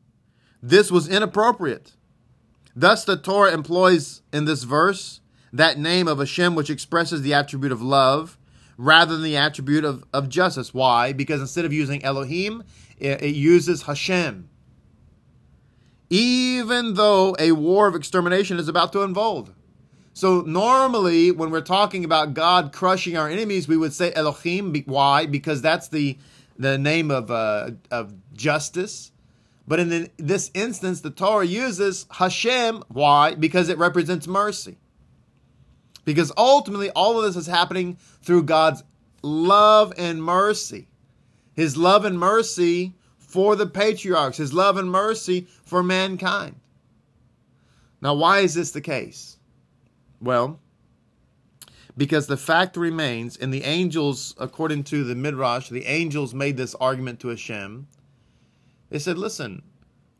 this 0.63 0.91
was 0.91 1.09
inappropriate. 1.09 1.95
Thus, 2.79 3.05
the 3.05 3.17
Torah 3.17 3.53
employs 3.53 4.23
in 4.33 4.45
this 4.45 4.63
verse 4.63 5.21
that 5.53 5.81
name 5.81 6.07
of 6.07 6.21
Hashem, 6.21 6.55
which 6.55 6.71
expresses 6.71 7.23
the 7.23 7.35
attribute 7.35 7.73
of 7.73 7.83
love 7.83 8.39
rather 8.77 9.15
than 9.15 9.25
the 9.25 9.37
attribute 9.37 9.85
of, 9.85 10.05
of 10.13 10.29
justice. 10.29 10.73
Why? 10.73 11.13
Because 11.13 11.41
instead 11.41 11.65
of 11.65 11.73
using 11.73 12.05
Elohim, 12.05 12.63
it, 12.99 13.21
it 13.21 13.35
uses 13.35 13.83
Hashem. 13.83 14.49
Even 16.09 16.95
though 16.95 17.35
a 17.41 17.51
war 17.51 17.89
of 17.89 17.97
extermination 17.97 18.61
is 18.61 18.69
about 18.69 18.93
to 18.93 19.03
unfold. 19.03 19.53
So 20.13 20.43
normally, 20.43 21.33
when 21.33 21.51
we're 21.51 21.63
talking 21.63 22.05
about 22.05 22.33
God 22.33 22.73
crushing 22.73 23.17
our 23.17 23.29
enemies, 23.29 23.67
we 23.67 23.77
would 23.77 23.93
say 23.93 24.13
Elohim. 24.15 24.73
Why? 24.87 25.27
Because 25.27 25.61
that's 25.61 25.89
the 25.89 26.17
the 26.57 26.79
name 26.79 27.11
of 27.11 27.33
uh, 27.33 27.71
of 27.91 28.15
justice. 28.35 29.11
But 29.69 29.81
in 29.81 29.91
the, 29.91 30.11
this 30.17 30.51
instance, 30.55 31.03
the 31.03 31.11
Torah 31.11 31.45
uses 31.45 32.07
Hashem. 32.11 32.83
Why? 32.89 33.35
Because 33.35 33.69
it 33.69 33.77
represents 33.77 34.27
mercy. 34.27 34.79
Because 36.07 36.33
ultimately, 36.39 36.89
all 36.91 37.19
of 37.19 37.25
this 37.25 37.37
is 37.37 37.47
happening 37.47 37.99
through 38.23 38.45
God's 38.45 38.83
love 39.21 39.93
and 39.99 40.25
mercy. 40.25 40.89
His 41.55 41.77
love 41.77 42.07
and 42.07 42.19
mercy 42.19 42.95
for 43.19 43.57
the 43.57 43.67
patriarchs, 43.67 44.39
His 44.39 44.55
love 44.55 44.79
and 44.79 44.91
mercy 44.91 45.47
for 45.63 45.83
mankind. 45.83 46.57
Now, 48.01 48.15
why 48.15 48.39
is 48.39 48.55
this 48.55 48.71
the 48.71 48.81
case? 48.81 49.37
Well, 50.19 50.61
because 51.95 52.27
the 52.27 52.39
fact 52.39 52.79
remains, 52.79 53.37
and 53.37 53.53
the 53.53 53.65
angels, 53.65 54.35
according 54.39 54.85
to 54.85 55.05
the 55.05 55.15
Midrash, 55.15 55.69
the 55.69 55.85
angels 55.85 56.33
made 56.33 56.57
this 56.57 56.75
argument 56.77 57.21
to 57.21 57.29
Hashem. 57.29 57.87
They 58.91 58.99
said, 58.99 59.19
Listen, 59.19 59.63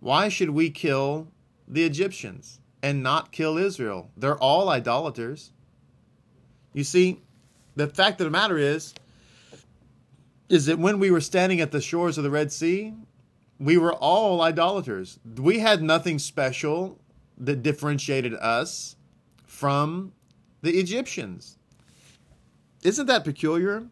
why 0.01 0.29
should 0.29 0.51
we 0.51 0.71
kill 0.71 1.29
the 1.67 1.85
Egyptians 1.85 2.61
and 2.83 3.03
not 3.03 3.33
kill 3.33 3.59
Israel? 3.59 4.11
They're 4.17 4.39
all 4.39 4.69
idolaters. 4.69 5.53
You 6.73 6.85
see, 6.85 7.21
the 7.77 7.89
fact 7.89 8.21
of 8.21 8.27
the 8.27 8.31
matter 8.31 8.59
is, 8.59 8.95
is 10.49 10.67
that 10.67 10.79
when 10.79 10.99
we 10.99 11.11
were 11.11 11.21
standing 11.21 11.61
at 11.61 11.73
the 11.73 11.81
shores 11.81 12.19
of 12.19 12.25
the 12.25 12.31
Red 12.31 12.53
Sea, 12.53 12.95
we 13.59 13.77
were 13.77 13.93
all 13.93 14.41
idolaters. 14.41 15.19
We 15.37 15.59
had 15.59 15.83
nothing 15.83 16.19
special 16.19 16.99
that 17.39 17.63
differentiated 17.63 18.35
us 18.35 18.97
from 19.47 20.13
the 20.63 20.79
Egyptians. 20.79 21.59
Isn't 22.83 23.07
that 23.07 23.25
peculiar? 23.25 23.85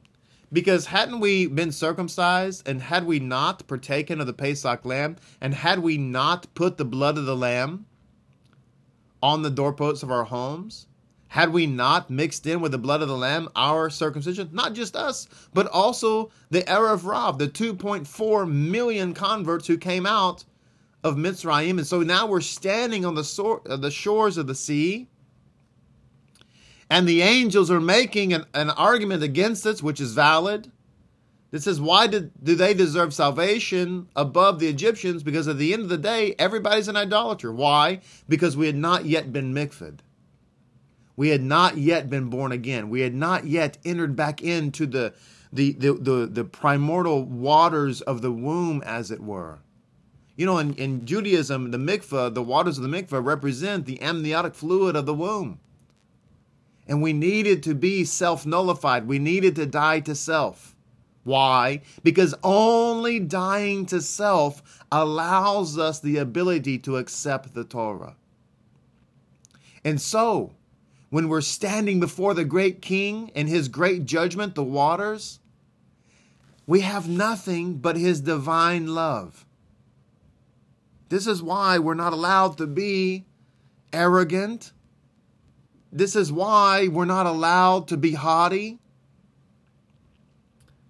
Because 0.53 0.87
hadn't 0.87 1.21
we 1.21 1.47
been 1.47 1.73
circumcised 1.73 2.69
and 2.69 2.81
had 2.81 3.05
we 3.05 3.19
not 3.19 3.67
partaken 3.67 4.21
of 4.21 4.27
the 4.27 4.33
Pesach 4.33 4.85
lamb 4.85 5.17
and 5.41 5.55
had 5.55 5.81
we 5.81 5.99
not 5.99 6.47
put 6.55 6.77
the 6.77 6.85
blood 6.85 7.19
of 7.19 7.27
the 7.27 7.37
lamb 7.37 7.87
on 9.23 9.43
the 9.43 9.51
doorposts 9.51 10.03
of 10.03 10.11
our 10.11 10.25
homes, 10.25 10.87
had 11.29 11.53
we 11.53 11.67
not 11.67 12.11
mixed 12.11 12.47
in 12.47 12.61
with 12.61 12.73
the 12.73 12.79
blood 12.79 13.03
of 13.03 13.09
the 13.09 13.17
Lamb 13.17 13.49
our 13.57 13.91
circumcision, 13.91 14.49
not 14.53 14.73
just 14.75 14.97
us, 14.97 15.29
but 15.53 15.67
also 15.67 16.31
the 16.51 16.63
Erev 16.63 17.05
Rav, 17.05 17.39
the 17.39 17.49
2.4 17.49 18.51
million 18.51 19.13
converts 19.13 19.67
who 19.67 19.77
came 19.77 20.07
out 20.07 20.45
of 21.03 21.17
Mitzrayim. 21.17 21.79
And 21.79 21.87
so 21.87 22.03
now 22.03 22.27
we're 22.27 22.41
standing 22.41 23.05
on 23.05 23.15
the, 23.15 23.25
so- 23.25 23.63
uh, 23.69 23.77
the 23.77 23.91
shores 23.91 24.39
of 24.39 24.47
the 24.47 24.55
sea, 24.55 25.09
and 26.89 27.09
the 27.09 27.23
angels 27.23 27.71
are 27.71 27.81
making 27.81 28.33
an, 28.33 28.45
an 28.55 28.71
argument 28.71 29.23
against 29.23 29.67
us, 29.67 29.83
which 29.83 30.01
is 30.01 30.13
valid. 30.13 30.71
This 31.51 31.65
says, 31.65 31.81
why 31.81 32.07
did, 32.07 32.33
do 32.43 32.55
they 32.55 32.75
deserve 32.75 33.15
salvation 33.15 34.09
above 34.17 34.59
the 34.59 34.69
Egyptians? 34.69 35.23
Because 35.23 35.49
at 35.49 35.59
the 35.59 35.73
end 35.73 35.83
of 35.83 35.89
the 35.89 35.99
day, 35.99 36.35
everybody's 36.39 36.89
an 36.89 36.97
idolater. 36.97 37.53
Why? 37.53 38.01
Because 38.29 38.57
we 38.57 38.67
had 38.67 38.77
not 38.77 39.05
yet 39.05 39.33
been 39.33 39.55
mikved. 39.55 40.01
We 41.17 41.31
had 41.31 41.43
not 41.43 41.79
yet 41.79 42.11
been 42.11 42.29
born 42.29 42.53
again. 42.53 42.91
We 42.91 43.01
had 43.01 43.15
not 43.15 43.47
yet 43.47 43.79
entered 43.85 44.17
back 44.17 44.43
into 44.43 44.87
the, 44.87 45.15
the, 45.53 45.73
the, 45.73 45.95
the, 45.95 46.27
the 46.27 46.45
primordial 46.45 47.25
waters 47.25 48.03
of 48.03 48.23
the 48.23 48.33
womb, 48.33 48.83
as 48.85 49.11
it 49.11 49.21
were. 49.21 49.61
You 50.37 50.45
know, 50.45 50.59
in, 50.59 50.75
in 50.75 51.07
Judaism, 51.07 51.71
the 51.71 51.79
mikvah, 51.79 52.35
the 52.35 52.43
waters 52.43 52.77
of 52.77 52.85
the 52.85 52.91
mikvah 52.91 53.25
represent 53.25 53.87
the 53.87 54.03
amniotic 54.03 54.55
fluid 54.55 54.95
of 54.95 55.07
the 55.07 55.15
womb. 55.15 55.61
And 56.87 57.03
we 57.03 57.13
needed 57.13 57.63
to 57.65 57.75
be 57.75 58.05
self 58.05 58.47
nullified. 58.47 59.07
We 59.07 59.19
needed 59.19 59.57
to 59.57 59.67
die 59.67 60.01
to 60.01 60.15
self. 60.15 60.75
Why? 61.25 61.83
Because 62.05 62.35
only 62.45 63.19
dying 63.19 63.87
to 63.87 64.01
self 64.01 64.85
allows 64.93 65.77
us 65.77 65.99
the 65.99 66.19
ability 66.19 66.79
to 66.81 66.99
accept 66.99 67.53
the 67.53 67.65
Torah. 67.65 68.15
And 69.85 70.01
so, 70.01 70.55
when 71.11 71.29
we're 71.29 71.41
standing 71.41 71.99
before 71.99 72.35
the 72.35 72.45
great 72.45 72.81
king 72.83 73.31
and 73.35 73.49
his 73.49 73.69
great 73.69 74.05
judgment, 74.05 74.55
the 74.55 74.63
waters, 74.63 75.41
we 76.67 76.81
have 76.81 77.09
nothing 77.09 77.79
but 77.79 77.97
his 77.97 78.21
divine 78.21 78.89
love. 78.95 79.47
This 81.09 81.27
is 81.27 81.43
why 81.43 81.79
we're 81.79 81.95
not 81.95 82.13
allowed 82.13 82.59
to 82.59 82.67
be 82.67 83.27
arrogant. 83.93 84.73
This 85.97 86.15
is 86.15 86.31
why 86.31 86.89
we're 86.89 87.07
not 87.07 87.25
allowed 87.25 87.89
to 87.89 87.97
be 87.97 88.13
haughty. 88.13 88.79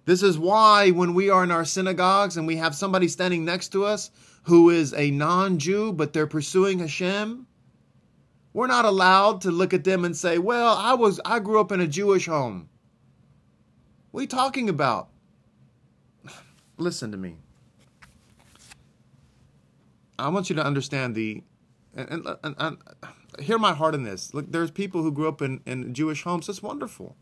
This 0.03 0.21
is 0.21 0.37
why 0.37 0.89
when 0.89 1.13
we 1.13 1.29
are 1.29 1.45
in 1.45 1.51
our 1.51 1.63
synagogues 1.63 2.35
and 2.35 2.45
we 2.45 2.57
have 2.57 2.75
somebody 2.75 3.07
standing 3.07 3.45
next 3.45 3.69
to 3.69 3.85
us 3.85 4.11
who 4.43 4.69
is 4.69 4.93
a 4.93 5.09
non 5.11 5.59
Jew, 5.59 5.93
but 5.93 6.11
they're 6.11 6.27
pursuing 6.27 6.79
Hashem, 6.79 7.47
we're 8.51 8.67
not 8.67 8.83
allowed 8.83 9.39
to 9.41 9.51
look 9.51 9.73
at 9.73 9.85
them 9.85 10.03
and 10.03 10.15
say, 10.15 10.39
"Well, 10.39 10.75
I 10.75 10.93
was 10.93 11.21
I 11.23 11.39
grew 11.39 11.61
up 11.61 11.71
in 11.71 11.79
a 11.79 11.87
Jewish 11.87 12.25
home." 12.25 12.67
What 14.11 14.19
are 14.19 14.23
you 14.23 14.27
talking 14.27 14.67
about? 14.67 15.07
Listen 16.77 17.11
to 17.11 17.17
me. 17.17 17.37
I 20.19 20.27
want 20.27 20.49
you 20.49 20.55
to 20.57 20.65
understand 20.65 21.15
the 21.15 21.43
and, 21.95 22.09
and, 22.09 22.37
and, 22.43 22.55
and 22.57 22.77
hear 23.39 23.57
my 23.57 23.73
heart 23.73 23.95
in 23.95 24.03
this. 24.03 24.33
Look, 24.33 24.51
there's 24.51 24.71
people 24.71 25.03
who 25.03 25.11
grew 25.11 25.27
up 25.27 25.41
in, 25.41 25.61
in 25.65 25.93
Jewish 25.93 26.23
homes. 26.23 26.47
That's 26.47 26.61
wonderful. 26.61 27.15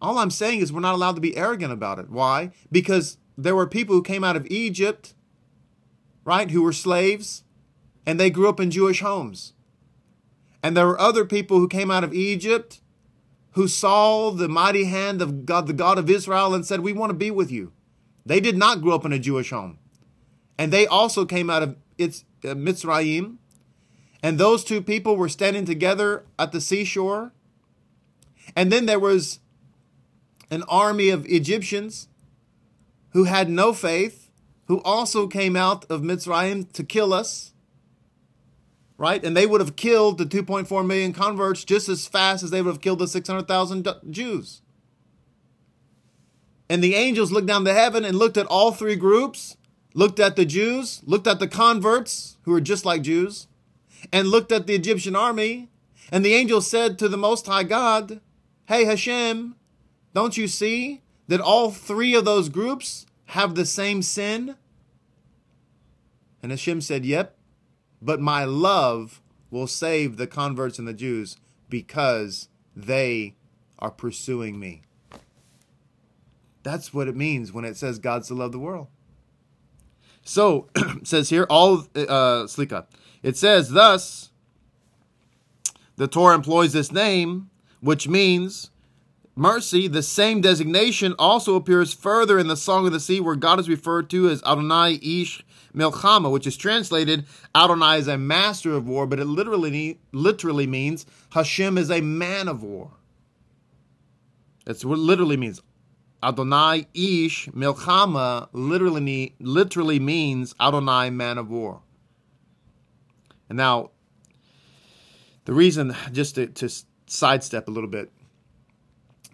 All 0.00 0.18
I'm 0.18 0.30
saying 0.30 0.60
is 0.60 0.72
we're 0.72 0.80
not 0.80 0.94
allowed 0.94 1.16
to 1.16 1.20
be 1.20 1.36
arrogant 1.36 1.72
about 1.72 1.98
it. 1.98 2.10
Why? 2.10 2.52
Because 2.72 3.18
there 3.36 3.56
were 3.56 3.66
people 3.66 3.94
who 3.94 4.02
came 4.02 4.24
out 4.24 4.36
of 4.36 4.46
Egypt, 4.46 5.14
right, 6.24 6.50
who 6.50 6.62
were 6.62 6.72
slaves, 6.72 7.44
and 8.06 8.18
they 8.18 8.30
grew 8.30 8.48
up 8.48 8.60
in 8.60 8.70
Jewish 8.70 9.00
homes. 9.00 9.52
And 10.62 10.76
there 10.76 10.86
were 10.86 11.00
other 11.00 11.24
people 11.24 11.58
who 11.58 11.68
came 11.68 11.90
out 11.90 12.04
of 12.04 12.14
Egypt 12.14 12.80
who 13.52 13.66
saw 13.66 14.30
the 14.30 14.48
mighty 14.48 14.84
hand 14.84 15.20
of 15.20 15.44
God, 15.44 15.66
the 15.66 15.72
God 15.72 15.98
of 15.98 16.08
Israel, 16.08 16.54
and 16.54 16.64
said, 16.64 16.80
We 16.80 16.92
want 16.92 17.10
to 17.10 17.14
be 17.14 17.30
with 17.30 17.50
you. 17.50 17.72
They 18.24 18.40
did 18.40 18.56
not 18.56 18.82
grow 18.82 18.94
up 18.94 19.04
in 19.04 19.12
a 19.12 19.18
Jewish 19.18 19.50
home. 19.50 19.78
And 20.58 20.72
they 20.72 20.86
also 20.86 21.24
came 21.24 21.50
out 21.50 21.62
of 21.62 21.76
its 21.98 22.24
uh, 22.44 22.48
Mitzrayim. 22.48 23.36
And 24.22 24.38
those 24.38 24.64
two 24.64 24.82
people 24.82 25.16
were 25.16 25.28
standing 25.28 25.64
together 25.64 26.24
at 26.38 26.52
the 26.52 26.60
seashore. 26.60 27.32
And 28.54 28.70
then 28.70 28.86
there 28.86 28.98
was 28.98 29.40
an 30.50 30.62
army 30.64 31.08
of 31.08 31.26
Egyptians 31.26 32.08
who 33.10 33.24
had 33.24 33.48
no 33.48 33.72
faith, 33.72 34.30
who 34.66 34.80
also 34.82 35.26
came 35.26 35.56
out 35.56 35.84
of 35.90 36.02
Mitzrayim 36.02 36.70
to 36.72 36.84
kill 36.84 37.12
us 37.12 37.50
right? 39.00 39.24
And 39.24 39.34
they 39.34 39.46
would 39.46 39.62
have 39.62 39.76
killed 39.76 40.18
the 40.18 40.26
2.4 40.26 40.86
million 40.86 41.14
converts 41.14 41.64
just 41.64 41.88
as 41.88 42.06
fast 42.06 42.42
as 42.42 42.50
they 42.50 42.60
would 42.60 42.70
have 42.70 42.82
killed 42.82 42.98
the 42.98 43.08
600,000 43.08 43.88
Jews. 44.10 44.60
And 46.68 46.84
the 46.84 46.94
angels 46.94 47.32
looked 47.32 47.46
down 47.46 47.64
to 47.64 47.72
heaven 47.72 48.04
and 48.04 48.18
looked 48.18 48.36
at 48.36 48.44
all 48.46 48.72
three 48.72 48.96
groups, 48.96 49.56
looked 49.94 50.20
at 50.20 50.36
the 50.36 50.44
Jews, 50.44 51.00
looked 51.06 51.26
at 51.26 51.40
the 51.40 51.48
converts 51.48 52.36
who 52.42 52.50
were 52.50 52.60
just 52.60 52.84
like 52.84 53.00
Jews, 53.00 53.46
and 54.12 54.28
looked 54.28 54.52
at 54.52 54.66
the 54.66 54.74
Egyptian 54.74 55.16
army. 55.16 55.68
And 56.12 56.24
the 56.24 56.34
angel 56.34 56.60
said 56.60 56.98
to 56.98 57.08
the 57.08 57.16
Most 57.16 57.46
High 57.46 57.62
God, 57.62 58.20
Hey 58.66 58.84
Hashem, 58.84 59.56
don't 60.14 60.36
you 60.36 60.48
see 60.48 61.02
that 61.28 61.40
all 61.40 61.70
three 61.70 62.14
of 62.14 62.24
those 62.24 62.48
groups 62.48 63.06
have 63.26 63.54
the 63.54 63.66
same 63.66 64.02
sin? 64.02 64.56
And 66.42 66.52
Hashem 66.52 66.80
said, 66.80 67.04
Yep, 67.04 67.36
but 68.02 68.20
my 68.20 68.44
love 68.44 69.20
will 69.50 69.66
save 69.66 70.16
the 70.16 70.26
converts 70.26 70.78
and 70.78 70.88
the 70.88 70.94
Jews 70.94 71.36
because 71.68 72.48
they 72.74 73.34
are 73.78 73.90
pursuing 73.90 74.58
me. 74.58 74.82
That's 76.62 76.92
what 76.92 77.08
it 77.08 77.16
means 77.16 77.52
when 77.52 77.64
it 77.64 77.76
says 77.76 77.98
God's 77.98 78.28
to 78.28 78.34
love 78.34 78.52
the 78.52 78.58
world. 78.58 78.88
So 80.22 80.68
says 81.02 81.30
here 81.30 81.46
all 81.48 81.86
uh, 81.94 82.46
slicha. 82.46 82.86
It 83.22 83.36
says 83.36 83.70
thus 83.70 84.30
the 85.96 86.08
Torah 86.08 86.34
employs 86.34 86.72
this 86.72 86.90
name, 86.90 87.50
which 87.80 88.08
means 88.08 88.70
mercy. 89.36 89.88
The 89.88 90.02
same 90.02 90.40
designation 90.40 91.14
also 91.18 91.56
appears 91.56 91.92
further 91.92 92.38
in 92.38 92.48
the 92.48 92.56
Song 92.56 92.86
of 92.86 92.92
the 92.92 93.00
Sea, 93.00 93.20
where 93.20 93.36
God 93.36 93.60
is 93.60 93.68
referred 93.68 94.08
to 94.10 94.28
as 94.28 94.42
Adonai 94.44 94.98
Ish 95.02 95.44
Milchama, 95.74 96.30
which 96.30 96.46
is 96.46 96.56
translated 96.56 97.26
Adonai 97.54 97.98
is 97.98 98.08
a 98.08 98.18
master 98.18 98.72
of 98.72 98.86
war, 98.86 99.06
but 99.06 99.20
it 99.20 99.26
literally 99.26 100.00
literally 100.12 100.66
means 100.66 101.06
Hashem 101.32 101.78
is 101.78 101.90
a 101.90 102.00
man 102.00 102.48
of 102.48 102.62
war. 102.62 102.92
That's 104.64 104.84
what 104.84 104.98
it 104.98 105.02
literally 105.02 105.36
means. 105.36 105.62
Adonai 106.22 106.86
Ish 106.94 107.48
Milchama 107.48 108.48
literally 108.52 109.34
literally 109.38 109.98
means 109.98 110.54
Adonai 110.60 111.10
man 111.10 111.38
of 111.38 111.50
war. 111.50 111.82
And 113.50 113.56
now, 113.56 113.90
the 115.44 115.52
reason, 115.52 115.94
just 116.12 116.36
to, 116.36 116.46
to 116.46 116.68
sidestep 117.06 117.66
a 117.66 117.70
little 117.72 117.90
bit, 117.90 118.12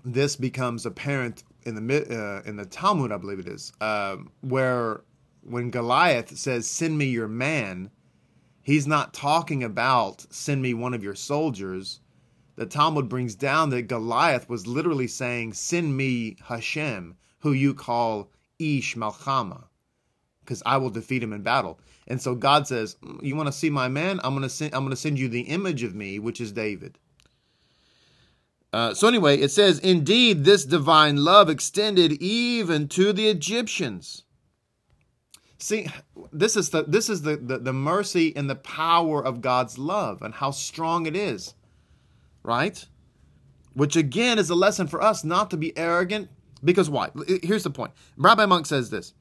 this 0.07 0.37
becomes 0.37 0.87
apparent 0.87 1.45
in 1.65 1.75
the 1.75 2.43
uh, 2.45 2.49
in 2.49 2.57
the 2.57 2.65
Talmud, 2.65 3.13
I 3.13 3.19
believe 3.19 3.41
it 3.41 3.47
is, 3.47 3.73
uh, 3.81 4.17
where 4.41 5.03
when 5.43 5.71
Goliath 5.71 6.37
says, 6.39 6.67
"Send 6.67 6.97
me 6.97 7.07
your 7.07 7.29
man," 7.29 7.91
he's 8.63 8.87
not 8.87 9.13
talking 9.13 9.63
about 9.63 10.25
"Send 10.31 10.63
me 10.63 10.73
one 10.73 10.95
of 10.95 11.03
your 11.03 11.15
soldiers." 11.15 12.01
The 12.55 12.65
Talmud 12.65 13.11
brings 13.11 13.35
down 13.35 13.69
that 13.71 13.83
Goliath 13.83 14.49
was 14.49 14.67
literally 14.67 15.09
saying, 15.09 15.53
"Send 15.53 15.95
me 15.95 16.37
Hashem, 16.45 17.17
who 17.41 17.53
you 17.53 17.75
call 17.75 18.31
Ish 18.59 18.97
Milchama, 18.97 19.65
because 20.47 20.63
I 20.65 20.77
will 20.79 20.91
defeat 20.91 21.23
him 21.23 21.33
in 21.33 21.43
battle." 21.43 21.79
And 22.07 22.23
so 22.23 22.35
God 22.35 22.67
says, 22.67 22.97
"You 23.21 23.37
want 23.37 23.49
to 23.49 23.53
see 23.53 23.69
my 23.69 23.89
man? 23.89 24.21
I'm 24.23 24.33
going 24.33 24.43
to 24.43 24.49
send. 24.49 24.75
I'm 24.75 24.89
to 24.89 24.97
send 24.97 25.19
you 25.19 25.29
the 25.29 25.43
image 25.43 25.83
of 25.83 25.95
me, 25.95 26.19
which 26.19 26.41
is 26.41 26.53
David." 26.53 26.99
Uh, 28.73 28.95
so 28.95 29.09
anyway, 29.09 29.39
it 29.39 29.51
says, 29.51 29.79
"Indeed, 29.79 30.45
this 30.45 30.65
divine 30.65 31.17
love 31.25 31.51
extended 31.51 32.13
even 32.13 32.89
to 32.89 33.13
the 33.13 33.29
Egyptians." 33.29 34.23
See, 35.59 35.89
this 36.33 36.57
is 36.57 36.71
the 36.71 36.85
this 36.85 37.09
is 37.09 37.23
the, 37.23 37.37
the, 37.37 37.59
the 37.59 37.73
mercy 37.73 38.35
and 38.37 38.49
the 38.49 38.57
power 38.57 39.25
of 39.25 39.41
God's 39.41 39.79
love 39.79 40.21
and 40.23 40.35
how 40.35 40.51
strong 40.51 41.07
it 41.07 41.17
is, 41.17 41.55
right? 42.43 42.85
Which 43.73 43.97
again 43.97 44.39
is 44.39 44.51
a 44.51 44.55
lesson 44.55 44.87
for 44.87 45.03
us 45.03 45.25
not 45.25 45.51
to 45.51 45.57
be 45.57 45.77
arrogant. 45.77 46.29
Because 46.65 46.91
why? 46.91 47.11
Here's 47.43 47.63
the 47.63 47.71
point. 47.71 47.93
Rabbi 48.17 48.47
Munk 48.47 48.67
says 48.67 48.91
this. 48.91 49.13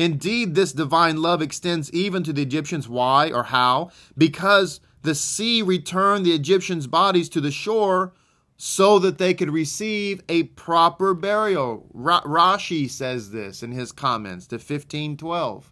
Indeed, 0.00 0.54
this 0.54 0.72
divine 0.72 1.20
love 1.20 1.42
extends 1.42 1.92
even 1.92 2.22
to 2.22 2.32
the 2.32 2.40
Egyptians. 2.40 2.88
Why 2.88 3.30
or 3.30 3.42
how? 3.42 3.90
Because 4.16 4.80
the 5.02 5.14
sea 5.14 5.60
returned 5.60 6.24
the 6.24 6.32
Egyptians' 6.32 6.86
bodies 6.86 7.28
to 7.28 7.40
the 7.42 7.50
shore 7.50 8.14
so 8.56 8.98
that 8.98 9.18
they 9.18 9.34
could 9.34 9.50
receive 9.50 10.22
a 10.26 10.44
proper 10.44 11.12
burial. 11.12 11.86
Rashi 11.94 12.88
says 12.88 13.30
this 13.30 13.62
in 13.62 13.72
his 13.72 13.92
comments 13.92 14.46
to 14.46 14.54
1512. 14.54 15.70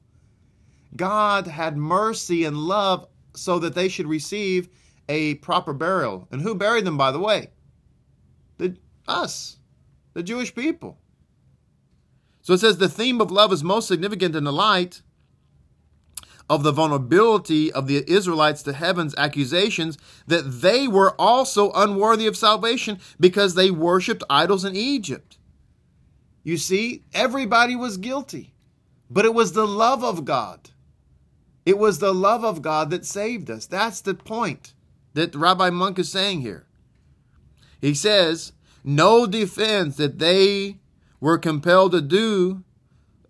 God 0.94 1.46
had 1.46 1.78
mercy 1.78 2.44
and 2.44 2.58
love 2.58 3.08
so 3.34 3.58
that 3.58 3.74
they 3.74 3.88
should 3.88 4.06
receive 4.06 4.68
a 5.08 5.36
proper 5.36 5.72
burial. 5.72 6.28
And 6.30 6.42
who 6.42 6.54
buried 6.54 6.84
them, 6.84 6.98
by 6.98 7.12
the 7.12 7.18
way? 7.18 7.48
The, 8.58 8.76
us, 9.06 9.56
the 10.12 10.22
Jewish 10.22 10.54
people. 10.54 10.98
So 12.48 12.54
it 12.54 12.60
says 12.60 12.78
the 12.78 12.88
theme 12.88 13.20
of 13.20 13.30
love 13.30 13.52
is 13.52 13.62
most 13.62 13.86
significant 13.88 14.34
in 14.34 14.44
the 14.44 14.52
light 14.54 15.02
of 16.48 16.62
the 16.62 16.72
vulnerability 16.72 17.70
of 17.70 17.86
the 17.86 18.10
Israelites 18.10 18.62
to 18.62 18.72
heaven's 18.72 19.14
accusations 19.16 19.98
that 20.28 20.62
they 20.62 20.88
were 20.88 21.14
also 21.20 21.70
unworthy 21.72 22.26
of 22.26 22.38
salvation 22.38 23.00
because 23.20 23.54
they 23.54 23.70
worshiped 23.70 24.24
idols 24.30 24.64
in 24.64 24.74
Egypt. 24.74 25.36
You 26.42 26.56
see, 26.56 27.04
everybody 27.12 27.76
was 27.76 27.98
guilty, 27.98 28.54
but 29.10 29.26
it 29.26 29.34
was 29.34 29.52
the 29.52 29.66
love 29.66 30.02
of 30.02 30.24
God. 30.24 30.70
It 31.66 31.76
was 31.76 31.98
the 31.98 32.14
love 32.14 32.46
of 32.46 32.62
God 32.62 32.88
that 32.88 33.04
saved 33.04 33.50
us. 33.50 33.66
That's 33.66 34.00
the 34.00 34.14
point 34.14 34.72
that 35.12 35.34
Rabbi 35.34 35.68
Munk 35.68 35.98
is 35.98 36.10
saying 36.10 36.40
here. 36.40 36.64
He 37.78 37.92
says, 37.92 38.54
no 38.82 39.26
defense 39.26 39.96
that 39.96 40.18
they 40.18 40.78
were 41.20 41.38
compelled 41.38 41.92
to 41.92 42.00
do, 42.00 42.64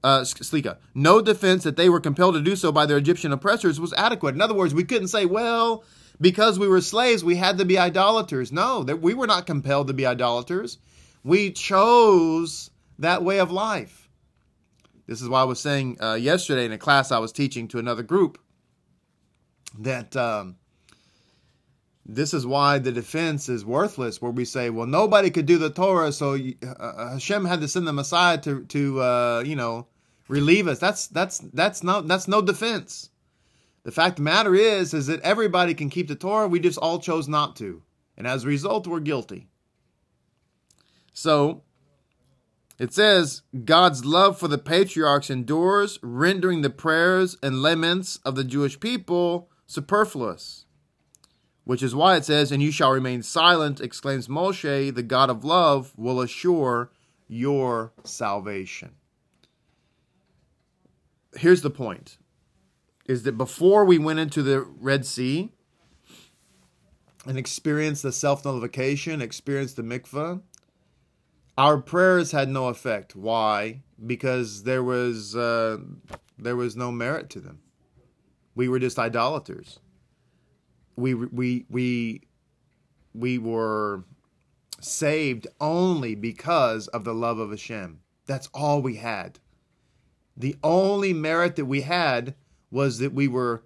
uh, 0.05 0.20
Slicha, 0.20 0.79
no 0.94 1.20
defense 1.20 1.64
that 1.64 1.77
they 1.77 1.88
were 1.88 2.01
compelled 2.01 2.35
to 2.35 2.40
do 2.40 2.57
so 2.57 2.70
by 2.70 2.87
their 2.87 2.98
Egyptian 2.98 3.33
oppressors 3.33 3.81
was 3.81 3.92
adequate. 3.94 4.35
In 4.35 4.40
other 4.40 4.55
words, 4.55 4.74
we 4.74 4.85
couldn't 4.85 5.09
say, 5.09 5.27
well, 5.27 5.85
because 6.20 6.59
we 6.59 6.68
were 6.68 6.81
slaves, 6.81 7.24
we 7.24 7.37
had 7.37 7.59
to 7.59 7.64
be 7.64 7.79
idolaters. 7.79 8.53
No, 8.53 8.83
that 8.85 9.01
we 9.01 9.14
were 9.14 9.27
not 9.27 9.46
compelled 9.46 9.88
to 9.88 9.94
be 9.94 10.07
idolaters. 10.07 10.79
We 11.24 11.51
chose 11.53 12.70
that 12.98 13.22
way 13.22 13.38
of 13.38 13.51
life. 13.51 14.09
This 15.07 15.22
is 15.22 15.29
why 15.29 15.40
I 15.40 15.44
was 15.44 15.61
saying 15.61 15.98
uh, 16.03 16.14
yesterday 16.14 16.66
in 16.66 16.72
a 16.72 16.79
class 16.79 17.11
I 17.11 17.18
was 17.18 17.33
teaching 17.33 17.66
to 17.68 17.79
another 17.79 18.03
group 18.03 18.38
that 19.79 20.14
um, 20.16 20.57
this 22.09 22.33
is 22.33 22.47
why 22.47 22.79
the 22.79 22.90
defense 22.90 23.51
is 23.51 23.66
worthless, 23.66 24.23
where 24.23 24.33
we 24.33 24.47
say, 24.47 24.71
well, 24.71 24.87
nobody 24.87 25.29
could 25.31 25.44
do 25.44 25.59
the 25.59 25.68
Torah, 25.68 26.11
so 26.11 26.35
uh, 26.35 26.66
uh, 26.71 27.12
Hashem 27.12 27.44
had 27.44 27.61
to 27.61 27.68
send 27.68 27.87
the 27.87 27.92
Messiah 27.92 28.38
to, 28.38 28.64
to 28.64 29.03
uh, 29.03 29.42
you 29.47 29.55
know, 29.55 29.87
relieve 30.27 30.66
us. 30.66 30.79
That's 30.79 31.07
that's 31.07 31.38
that's 31.53 31.83
not 31.83 32.09
that's 32.09 32.27
no 32.27 32.40
defense. 32.40 33.11
The 33.83 33.92
fact 33.92 34.12
of 34.12 34.16
the 34.16 34.23
matter 34.23 34.55
is, 34.55 34.94
is 34.94 35.07
that 35.07 35.21
everybody 35.21 35.75
can 35.75 35.90
keep 35.90 36.09
the 36.09 36.14
Torah. 36.14 36.49
We 36.49 36.61
just 36.61 36.79
all 36.79 36.99
chose 36.99 37.29
not 37.29 37.57
to, 37.57 37.83
and 38.16 38.27
as 38.27 38.44
a 38.44 38.49
result, 38.49 38.87
we're 38.87 39.01
guilty. 39.01 39.49
So 41.12 41.62
it 42.79 42.94
says 42.94 43.42
God's 43.66 44.07
love 44.07 44.38
for 44.38 44.49
the 44.49 44.57
patriarchs 44.57 45.29
endures, 45.29 45.99
rendering 46.03 46.62
the 46.62 46.71
prayers 46.71 47.37
and 47.42 47.61
laments 47.61 48.16
of 48.25 48.35
the 48.35 48.44
Jewish 48.44 48.81
people 48.81 49.51
superfluous 49.66 50.64
which 51.68 51.83
is 51.83 51.94
why 51.94 52.16
it 52.16 52.24
says, 52.24 52.50
And 52.50 52.62
you 52.62 52.70
shall 52.72 52.92
remain 52.92 53.22
silent, 53.22 53.78
exclaims 53.78 54.26
Moshe, 54.26 54.94
the 54.94 55.02
God 55.02 55.28
of 55.28 55.44
love 55.44 55.92
will 55.98 56.18
assure 56.18 56.90
your 57.26 57.92
salvation. 58.04 58.92
Here's 61.37 61.61
the 61.61 61.68
point 61.68 62.16
is 63.04 63.24
that 63.24 63.37
before 63.37 63.85
we 63.85 63.98
went 63.98 64.18
into 64.18 64.42
the 64.42 64.62
Red 64.62 65.04
Sea 65.04 65.52
and 67.26 67.37
experienced 67.37 68.02
the 68.02 68.12
self 68.12 68.46
nullification, 68.46 69.20
experienced 69.20 69.76
the 69.76 69.83
mikvah, 69.83 70.40
our 71.59 71.76
prayers 71.76 72.33
had 72.33 72.48
no 72.48 72.68
effect. 72.68 73.14
Why? 73.14 73.83
Because 74.07 74.62
there 74.62 74.83
was 74.83 75.37
uh, 75.37 75.76
there 76.38 76.57
was 76.57 76.76
no 76.76 76.90
merit 76.90 77.28
to 77.28 77.40
them. 77.40 77.59
We 78.54 78.70
were 78.70 78.78
just 78.78 78.98
idolaters 78.98 79.81
we 80.99 81.15
we 81.15 81.65
we 81.71 82.23
we 83.15 83.39
were 83.39 84.05
saved 84.81 85.47
only 85.61 86.15
because 86.15 86.89
of 86.89 87.05
the 87.05 87.15
love 87.15 87.39
of 87.39 87.51
Hashem. 87.51 88.01
That's 88.27 88.49
all 88.53 88.83
we 88.83 88.97
had. 88.97 89.39
The 90.37 90.57
only 90.63 91.13
merit 91.13 91.57
that 91.57 91.67
we 91.67 91.81
had 91.83 92.35
was 92.71 92.99
that 92.99 93.13
we 93.13 93.29
were 93.29 93.63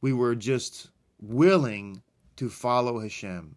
we 0.00 0.12
were 0.12 0.34
just 0.34 0.88
willing 1.20 2.02
to 2.36 2.48
follow 2.48 3.00
Hashem. 3.00 3.56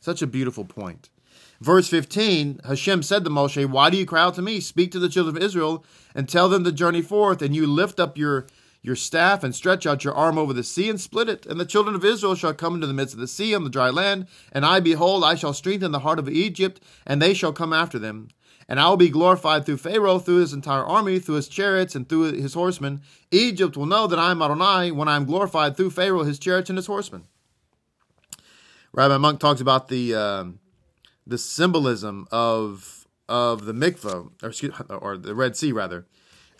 Such 0.00 0.22
a 0.22 0.26
beautiful 0.26 0.64
point. 0.64 1.10
Verse 1.60 1.88
15, 1.88 2.60
Hashem 2.64 3.02
said 3.02 3.24
to 3.24 3.30
Moshe, 3.30 3.64
Why 3.66 3.88
do 3.88 3.96
you 3.96 4.04
cry 4.04 4.22
out 4.22 4.34
to 4.34 4.42
me? 4.42 4.60
Speak 4.60 4.92
to 4.92 4.98
the 4.98 5.08
children 5.08 5.36
of 5.36 5.42
Israel 5.42 5.84
and 6.14 6.28
tell 6.28 6.48
them 6.48 6.64
to 6.64 6.72
journey 6.72 7.00
forth, 7.00 7.40
and 7.40 7.54
you 7.56 7.66
lift 7.66 7.98
up 7.98 8.18
your 8.18 8.46
your 8.86 8.94
staff 8.94 9.42
and 9.42 9.52
stretch 9.52 9.84
out 9.84 10.04
your 10.04 10.14
arm 10.14 10.38
over 10.38 10.52
the 10.52 10.62
sea 10.62 10.88
and 10.88 11.00
split 11.00 11.28
it. 11.28 11.44
And 11.44 11.58
the 11.58 11.66
children 11.66 11.96
of 11.96 12.04
Israel 12.04 12.36
shall 12.36 12.54
come 12.54 12.76
into 12.76 12.86
the 12.86 12.94
midst 12.94 13.14
of 13.14 13.20
the 13.20 13.26
sea 13.26 13.52
on 13.52 13.64
the 13.64 13.70
dry 13.70 13.90
land. 13.90 14.28
And 14.52 14.64
I, 14.64 14.78
behold, 14.78 15.24
I 15.24 15.34
shall 15.34 15.52
strengthen 15.52 15.90
the 15.90 15.98
heart 15.98 16.20
of 16.20 16.28
Egypt, 16.28 16.80
and 17.04 17.20
they 17.20 17.34
shall 17.34 17.52
come 17.52 17.72
after 17.72 17.98
them. 17.98 18.28
And 18.68 18.78
I 18.78 18.88
will 18.88 18.96
be 18.96 19.08
glorified 19.08 19.66
through 19.66 19.78
Pharaoh, 19.78 20.20
through 20.20 20.38
his 20.38 20.52
entire 20.52 20.84
army, 20.84 21.18
through 21.18 21.34
his 21.34 21.48
chariots, 21.48 21.96
and 21.96 22.08
through 22.08 22.34
his 22.34 22.54
horsemen. 22.54 23.00
Egypt 23.32 23.76
will 23.76 23.86
know 23.86 24.06
that 24.06 24.20
I 24.20 24.30
am 24.30 24.40
Adonai 24.40 24.92
when 24.92 25.08
I 25.08 25.16
am 25.16 25.24
glorified 25.24 25.76
through 25.76 25.90
Pharaoh, 25.90 26.22
his 26.22 26.38
chariots, 26.38 26.70
and 26.70 26.78
his 26.78 26.86
horsemen. 26.86 27.24
Rabbi 28.92 29.16
Munk 29.18 29.40
talks 29.40 29.60
about 29.60 29.88
the 29.88 30.14
uh, 30.14 30.44
the 31.26 31.38
symbolism 31.38 32.28
of 32.30 33.06
of 33.28 33.64
the 33.64 33.72
mikvah, 33.72 34.30
or, 34.90 34.96
or 34.96 35.18
the 35.18 35.34
Red 35.34 35.56
Sea, 35.56 35.72
rather. 35.72 36.06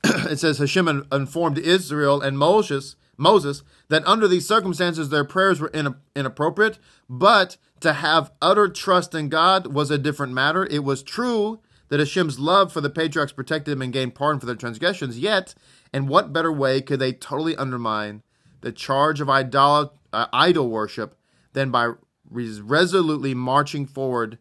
it 0.31 0.38
says 0.38 0.59
Hashem 0.59 1.07
informed 1.11 1.59
Israel 1.59 2.21
and 2.21 2.38
Moses, 2.38 2.97
Moses 3.16 3.62
that 3.88 4.07
under 4.07 4.29
these 4.29 4.47
circumstances 4.47 5.09
their 5.09 5.25
prayers 5.25 5.61
were 5.61 5.69
in, 5.69 5.97
inappropriate, 6.14 6.79
but 7.09 7.57
to 7.81 7.92
have 7.92 8.33
utter 8.40 8.69
trust 8.69 9.14
in 9.14 9.29
God 9.29 9.69
was 9.69 9.90
a 9.90 9.99
different 9.99 10.33
matter. 10.33 10.66
It 10.66 10.85
was 10.85 11.03
true 11.03 11.61
that 11.88 12.01
Hashem's 12.01 12.38
love 12.38 12.73
for 12.73 12.81
the 12.81 12.90
patriarchs 12.90 13.33
protected 13.33 13.73
them 13.73 13.83
and 13.83 13.92
gained 13.92 14.14
pardon 14.14 14.40
for 14.40 14.47
their 14.47 14.55
transgressions, 14.55 15.19
yet 15.19 15.55
And 15.92 16.09
what 16.09 16.33
better 16.33 16.53
way 16.53 16.81
could 16.81 16.99
they 16.99 17.12
totally 17.12 17.57
undermine 17.57 18.23
the 18.61 18.73
charge 18.73 19.21
of 19.21 19.31
idol, 19.31 19.95
uh, 20.12 20.27
idol 20.33 20.69
worship 20.69 21.16
than 21.53 21.71
by 21.71 21.92
res- 22.29 22.61
resolutely 22.61 23.35
marching 23.35 23.87
forward 23.87 24.38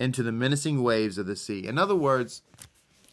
into 0.00 0.22
the 0.22 0.32
menacing 0.32 0.82
waves 0.82 1.18
of 1.18 1.26
the 1.26 1.36
sea? 1.36 1.66
In 1.66 1.78
other 1.78 1.94
words, 1.94 2.42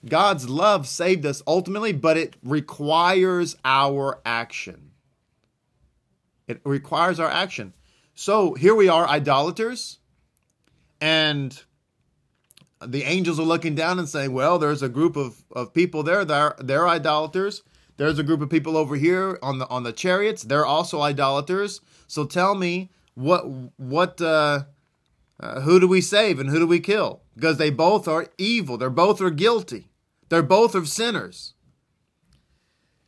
God's 0.08 0.50
love 0.50 0.88
saved 0.88 1.26
us 1.26 1.42
ultimately, 1.48 1.94
but 1.94 2.18
it 2.18 2.36
requires 2.44 3.56
our 3.66 4.22
action. 4.26 4.92
It 6.48 6.62
requires 6.64 7.20
our 7.20 7.30
action. 7.30 7.74
So 8.14 8.54
here 8.54 8.76
we 8.76 8.88
are, 8.88 9.08
idolaters, 9.08 10.00
and 11.02 11.60
the 12.86 13.04
angels 13.04 13.40
are 13.40 13.44
looking 13.44 13.76
down 13.76 14.00
and 14.00 14.08
saying, 14.08 14.32
Well, 14.32 14.60
there's 14.60 14.84
a 14.84 14.90
group 14.90 15.16
of, 15.16 15.44
of 15.52 15.74
people 15.74 16.04
there, 16.04 16.24
they're, 16.24 16.56
they're 16.60 16.88
idolaters. 16.88 17.64
There's 17.98 18.20
a 18.20 18.24
group 18.24 18.42
of 18.42 18.50
people 18.50 18.76
over 18.76 18.96
here 18.96 19.40
on 19.42 19.60
the 19.60 19.68
on 19.70 19.84
the 19.84 19.94
chariots, 19.94 20.44
they're 20.44 20.66
also 20.66 21.02
idolaters. 21.02 21.82
So 22.08 22.26
tell 22.26 22.54
me 22.54 22.90
what 23.14 23.46
what 23.78 24.22
uh, 24.22 24.64
uh, 25.40 25.62
who 25.62 25.80
do 25.80 25.88
we 25.88 26.02
save 26.02 26.40
and 26.40 26.50
who 26.50 26.60
do 26.60 26.68
we 26.68 26.80
kill? 26.80 27.22
Because 27.36 27.58
they 27.58 27.70
both 27.70 28.08
are 28.08 28.28
evil. 28.38 28.78
They're 28.78 28.90
both 28.90 29.22
are 29.22 29.30
guilty. 29.30 29.90
They're 30.36 30.44
both 30.44 30.76
of 30.76 30.90
sinners. 30.90 31.54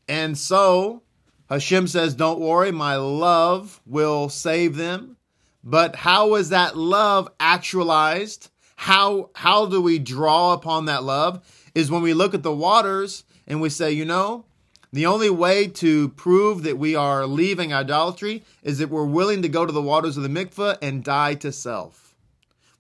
And 0.08 0.38
so 0.38 1.04
Hashem 1.50 1.88
says, 1.88 2.16
Don't 2.16 2.40
worry, 2.40 2.72
my 2.72 2.96
love 2.96 3.82
will 3.86 4.30
save 4.30 4.78
them. 4.78 5.18
But 5.62 5.98
how 5.98 6.36
is 6.36 6.48
that 6.52 6.78
love 6.78 7.28
actualized? 7.38 8.50
How, 8.78 9.32
how 9.36 9.66
do 9.66 9.82
we 9.82 10.00
draw 10.00 10.54
upon 10.54 10.86
that 10.86 11.04
love? 11.04 11.46
Is 11.76 11.92
when 11.92 12.02
we 12.02 12.14
look 12.14 12.34
at 12.34 12.44
the 12.44 12.56
waters 12.56 13.26
and 13.46 13.60
we 13.60 13.68
say, 13.72 13.92
you 13.92 14.06
know, 14.06 14.46
the 14.94 15.08
only 15.08 15.30
way 15.30 15.68
to 15.68 16.08
prove 16.08 16.64
that 16.64 16.78
we 16.78 16.96
are 16.96 17.26
leaving 17.26 17.74
idolatry 17.74 18.46
is 18.64 18.78
that 18.78 18.90
we're 18.90 19.04
willing 19.04 19.42
to 19.42 19.50
go 19.50 19.66
to 19.66 19.74
the 19.74 19.82
waters 19.82 20.16
of 20.16 20.24
the 20.24 20.30
mikveh 20.30 20.78
and 20.82 21.04
die 21.04 21.34
to 21.34 21.52
self. 21.52 22.08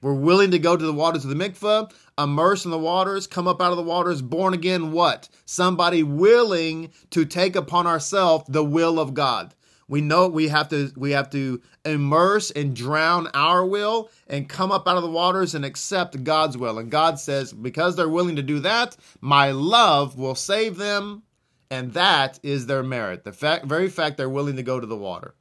We're 0.01 0.13
willing 0.13 0.51
to 0.51 0.59
go 0.59 0.77
to 0.77 0.85
the 0.85 0.93
waters 0.93 1.25
of 1.25 1.31
the 1.31 1.35
mikveh, 1.35 1.91
immerse 2.17 2.65
in 2.65 2.71
the 2.71 2.79
waters, 2.79 3.27
come 3.27 3.47
up 3.47 3.61
out 3.61 3.71
of 3.71 3.77
the 3.77 3.83
waters, 3.83 4.21
born 4.21 4.53
again 4.53 4.91
what? 4.91 5.29
Somebody 5.45 6.03
willing 6.03 6.91
to 7.11 7.25
take 7.25 7.55
upon 7.55 7.87
ourselves 7.87 8.45
the 8.47 8.63
will 8.63 8.99
of 8.99 9.13
God. 9.13 9.53
We 9.89 10.01
know 10.01 10.27
we 10.27 10.49
have 10.49 10.67
to 10.69 10.91
we 10.97 11.11
have 11.11 11.29
to 11.29 11.61
immerse 11.85 12.51
and 12.51 12.75
drown 12.75 13.27
our 13.33 13.65
will 13.65 14.09
and 14.27 14.49
come 14.49 14.71
up 14.71 14.85
out 14.87 14.97
of 14.97 15.03
the 15.03 15.09
waters 15.09 15.55
and 15.55 15.63
accept 15.63 16.25
God's 16.25 16.57
will. 16.57 16.77
And 16.77 16.91
God 16.91 17.19
says, 17.19 17.53
because 17.53 17.95
they're 17.95 18.09
willing 18.09 18.35
to 18.35 18.43
do 18.43 18.59
that, 18.59 18.97
my 19.21 19.51
love 19.51 20.17
will 20.17 20.35
save 20.35 20.75
them, 20.75 21.23
and 21.71 21.93
that 21.93 22.37
is 22.43 22.65
their 22.65 22.83
merit. 22.83 23.23
The 23.23 23.31
fact, 23.31 23.65
very 23.65 23.87
fact 23.87 24.17
they're 24.17 24.29
willing 24.29 24.57
to 24.57 24.63
go 24.63 24.79
to 24.79 24.87
the 24.87 24.97
water. 24.97 25.35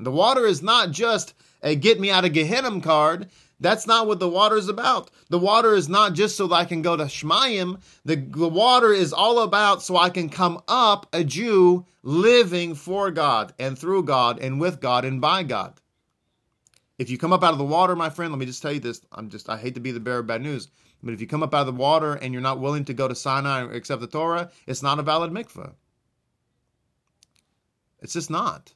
The 0.00 0.10
water 0.10 0.44
is 0.44 0.62
not 0.62 0.90
just 0.90 1.34
a 1.62 1.76
get 1.76 2.00
me 2.00 2.10
out 2.10 2.24
of 2.24 2.32
Gehenna 2.32 2.80
card. 2.80 3.28
That's 3.62 3.86
not 3.86 4.08
what 4.08 4.18
the 4.18 4.28
water 4.28 4.56
is 4.56 4.68
about. 4.68 5.10
The 5.28 5.38
water 5.38 5.72
is 5.74 5.88
not 5.88 6.14
just 6.14 6.36
so 6.36 6.48
that 6.48 6.54
I 6.54 6.64
can 6.64 6.82
go 6.82 6.96
to 6.96 7.04
Shmayim. 7.04 7.80
The, 8.04 8.16
the 8.16 8.48
water 8.48 8.92
is 8.92 9.12
all 9.12 9.38
about 9.38 9.82
so 9.82 9.96
I 9.96 10.10
can 10.10 10.28
come 10.28 10.60
up 10.66 11.06
a 11.12 11.22
Jew 11.22 11.86
living 12.02 12.74
for 12.74 13.12
God 13.12 13.54
and 13.60 13.78
through 13.78 14.02
God 14.02 14.40
and 14.40 14.60
with 14.60 14.80
God 14.80 15.04
and 15.04 15.20
by 15.20 15.44
God. 15.44 15.80
If 16.98 17.08
you 17.08 17.18
come 17.18 17.32
up 17.32 17.44
out 17.44 17.52
of 17.52 17.58
the 17.58 17.64
water, 17.64 17.94
my 17.94 18.10
friend, 18.10 18.32
let 18.32 18.38
me 18.40 18.46
just 18.46 18.62
tell 18.62 18.72
you 18.72 18.80
this. 18.80 19.00
I'm 19.12 19.30
just, 19.30 19.48
I 19.48 19.56
hate 19.56 19.74
to 19.74 19.80
be 19.80 19.92
the 19.92 20.00
bearer 20.00 20.18
of 20.18 20.26
bad 20.26 20.42
news, 20.42 20.68
but 21.00 21.14
if 21.14 21.20
you 21.20 21.28
come 21.28 21.44
up 21.44 21.54
out 21.54 21.60
of 21.60 21.66
the 21.66 21.80
water 21.80 22.14
and 22.14 22.32
you're 22.32 22.42
not 22.42 22.60
willing 22.60 22.84
to 22.86 22.94
go 22.94 23.06
to 23.06 23.14
Sinai 23.14 23.62
or 23.62 23.72
accept 23.72 24.00
the 24.00 24.08
Torah, 24.08 24.50
it's 24.66 24.82
not 24.82 24.98
a 24.98 25.02
valid 25.02 25.30
mikvah. 25.30 25.74
It's 28.00 28.12
just 28.12 28.30
not. 28.30 28.74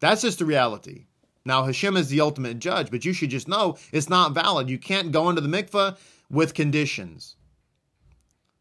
That's 0.00 0.20
just 0.20 0.38
the 0.38 0.44
reality. 0.44 1.06
Now, 1.44 1.64
Hashem 1.64 1.96
is 1.96 2.08
the 2.08 2.20
ultimate 2.20 2.58
judge, 2.58 2.90
but 2.90 3.04
you 3.04 3.12
should 3.12 3.30
just 3.30 3.48
know 3.48 3.76
it's 3.92 4.10
not 4.10 4.34
valid. 4.34 4.68
You 4.68 4.78
can't 4.78 5.10
go 5.10 5.30
into 5.30 5.40
the 5.40 5.48
mikveh 5.48 5.96
with 6.30 6.54
conditions. 6.54 7.36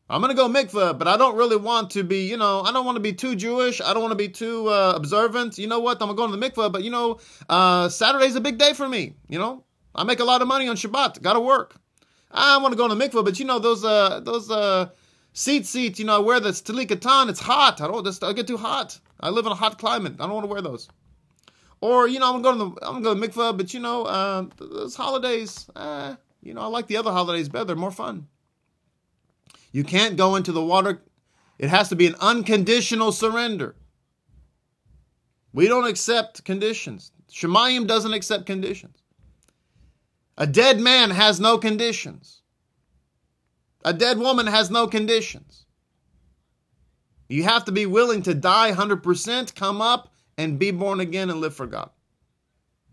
I'm 0.09 0.21
going 0.21 0.35
to 0.35 0.35
go 0.35 0.49
mikveh, 0.49 0.97
but 0.97 1.07
I 1.07 1.17
don't 1.17 1.35
really 1.35 1.57
want 1.57 1.91
to 1.91 2.03
be, 2.03 2.27
you 2.27 2.37
know, 2.37 2.61
I 2.61 2.71
don't 2.71 2.85
want 2.85 2.95
to 2.95 3.01
be 3.01 3.13
too 3.13 3.35
Jewish. 3.35 3.79
I 3.79 3.93
don't 3.93 4.01
want 4.01 4.11
to 4.11 4.17
be 4.17 4.29
too 4.29 4.67
uh, 4.67 4.93
observant. 4.95 5.59
You 5.59 5.67
know 5.67 5.79
what? 5.79 6.01
I'm 6.01 6.07
going 6.07 6.17
to 6.17 6.21
go 6.21 6.31
to 6.31 6.35
the 6.35 6.49
mikveh, 6.49 6.71
but, 6.71 6.83
you 6.83 6.89
know, 6.89 7.19
uh, 7.47 7.89
Saturday's 7.89 8.35
a 8.35 8.41
big 8.41 8.57
day 8.57 8.73
for 8.73 8.89
me. 8.89 9.13
You 9.27 9.37
know, 9.37 9.63
I 9.93 10.03
make 10.03 10.19
a 10.19 10.23
lot 10.23 10.41
of 10.41 10.47
money 10.47 10.67
on 10.67 10.75
Shabbat. 10.75 11.21
Got 11.21 11.33
to 11.33 11.39
work. 11.39 11.75
I 12.31 12.57
want 12.57 12.71
to 12.71 12.77
go 12.77 12.87
to 12.87 12.95
the 12.95 13.07
mikveh, 13.07 13.23
but, 13.23 13.39
you 13.39 13.45
know, 13.45 13.59
those, 13.59 13.85
uh, 13.85 14.19
those, 14.21 14.49
uh, 14.49 14.89
seat 15.33 15.67
seats, 15.67 15.99
you 15.99 16.05
know, 16.05 16.15
I 16.15 16.19
wear 16.19 16.39
the 16.39 16.49
tzitzit 16.49 16.87
katan. 16.87 17.29
It's 17.29 17.39
hot. 17.39 17.79
I 17.79 17.87
don't, 17.87 18.03
just, 18.03 18.23
I 18.23 18.33
get 18.33 18.47
too 18.47 18.57
hot. 18.57 18.99
I 19.19 19.29
live 19.29 19.45
in 19.45 19.51
a 19.51 19.55
hot 19.55 19.77
climate. 19.77 20.15
I 20.19 20.25
don't 20.25 20.33
want 20.33 20.45
to 20.45 20.51
wear 20.51 20.61
those. 20.61 20.89
Or 21.81 22.07
you 22.07 22.19
know, 22.19 22.33
I'm 22.33 22.41
going 22.41 22.57
to 22.57 22.65
go 22.65 22.69
to 22.69 22.75
the 22.75 22.87
I'm 22.87 23.01
going 23.01 23.21
to 23.21 23.27
mikvah, 23.27 23.57
but 23.57 23.73
you 23.73 23.79
know, 23.79 24.03
uh, 24.03 24.45
those 24.57 24.95
holidays, 24.95 25.69
uh, 25.75 26.15
you 26.41 26.53
know, 26.53 26.61
I 26.61 26.67
like 26.67 26.87
the 26.87 26.97
other 26.97 27.11
holidays 27.11 27.49
better. 27.49 27.75
More 27.75 27.91
fun. 27.91 28.27
You 29.71 29.83
can't 29.83 30.17
go 30.17 30.35
into 30.35 30.51
the 30.51 30.63
water. 30.63 31.01
It 31.57 31.69
has 31.69 31.89
to 31.89 31.95
be 31.95 32.07
an 32.07 32.15
unconditional 32.19 33.11
surrender. 33.11 33.75
We 35.53 35.67
don't 35.67 35.87
accept 35.87 36.43
conditions. 36.45 37.11
Shemayim 37.31 37.87
doesn't 37.87 38.13
accept 38.13 38.45
conditions. 38.45 38.97
A 40.37 40.47
dead 40.47 40.79
man 40.79 41.09
has 41.11 41.39
no 41.39 41.57
conditions. 41.57 42.41
A 43.83 43.93
dead 43.93 44.17
woman 44.17 44.47
has 44.47 44.69
no 44.69 44.87
conditions. 44.87 45.65
You 47.27 47.43
have 47.43 47.65
to 47.65 47.71
be 47.71 47.85
willing 47.85 48.23
to 48.23 48.33
die 48.33 48.71
100%, 48.71 49.55
come 49.55 49.81
up, 49.81 50.13
and 50.39 50.57
be 50.57 50.71
born 50.71 51.01
again 51.01 51.29
and 51.29 51.41
live 51.41 51.53
for 51.53 51.67
God. 51.67 51.89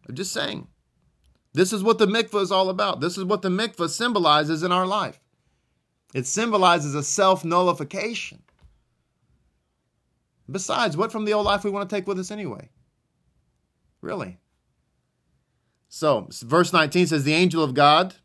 I'm 0.08 0.16
just 0.16 0.32
saying. 0.32 0.66
This 1.54 1.72
is 1.72 1.80
what 1.80 1.98
the 1.98 2.06
mikvah 2.06 2.42
is 2.42 2.50
all 2.50 2.68
about. 2.68 3.00
This 3.00 3.16
is 3.16 3.24
what 3.24 3.42
the 3.42 3.48
mikvah 3.48 3.88
symbolizes 3.88 4.64
in 4.64 4.72
our 4.72 4.84
life. 4.84 5.20
It 6.12 6.26
symbolizes 6.26 6.96
a 6.96 7.04
self 7.04 7.44
nullification. 7.44 8.42
Besides, 10.50 10.96
what 10.96 11.12
from 11.12 11.24
the 11.24 11.34
old 11.34 11.46
life 11.46 11.62
we 11.62 11.70
want 11.70 11.88
to 11.88 11.96
take 11.96 12.08
with 12.08 12.18
us 12.18 12.32
anyway? 12.32 12.68
Really? 14.00 14.38
So, 15.88 16.28
verse 16.30 16.72
19 16.72 17.06
says, 17.06 17.22
The 17.22 17.32
angel 17.32 17.62
of 17.62 17.74
God, 17.74 18.16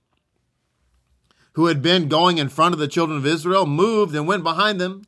who 1.54 1.68
had 1.68 1.84
been 1.84 2.10
going 2.10 2.40
in 2.40 2.50
front 2.50 2.74
of 2.74 2.80
the 2.80 2.88
children 2.88 3.20
of 3.20 3.26
Israel, 3.28 3.68
moved 3.68 4.16
and 4.16 4.28
went 4.28 4.44
behind 4.44 4.82
them. 4.82 5.04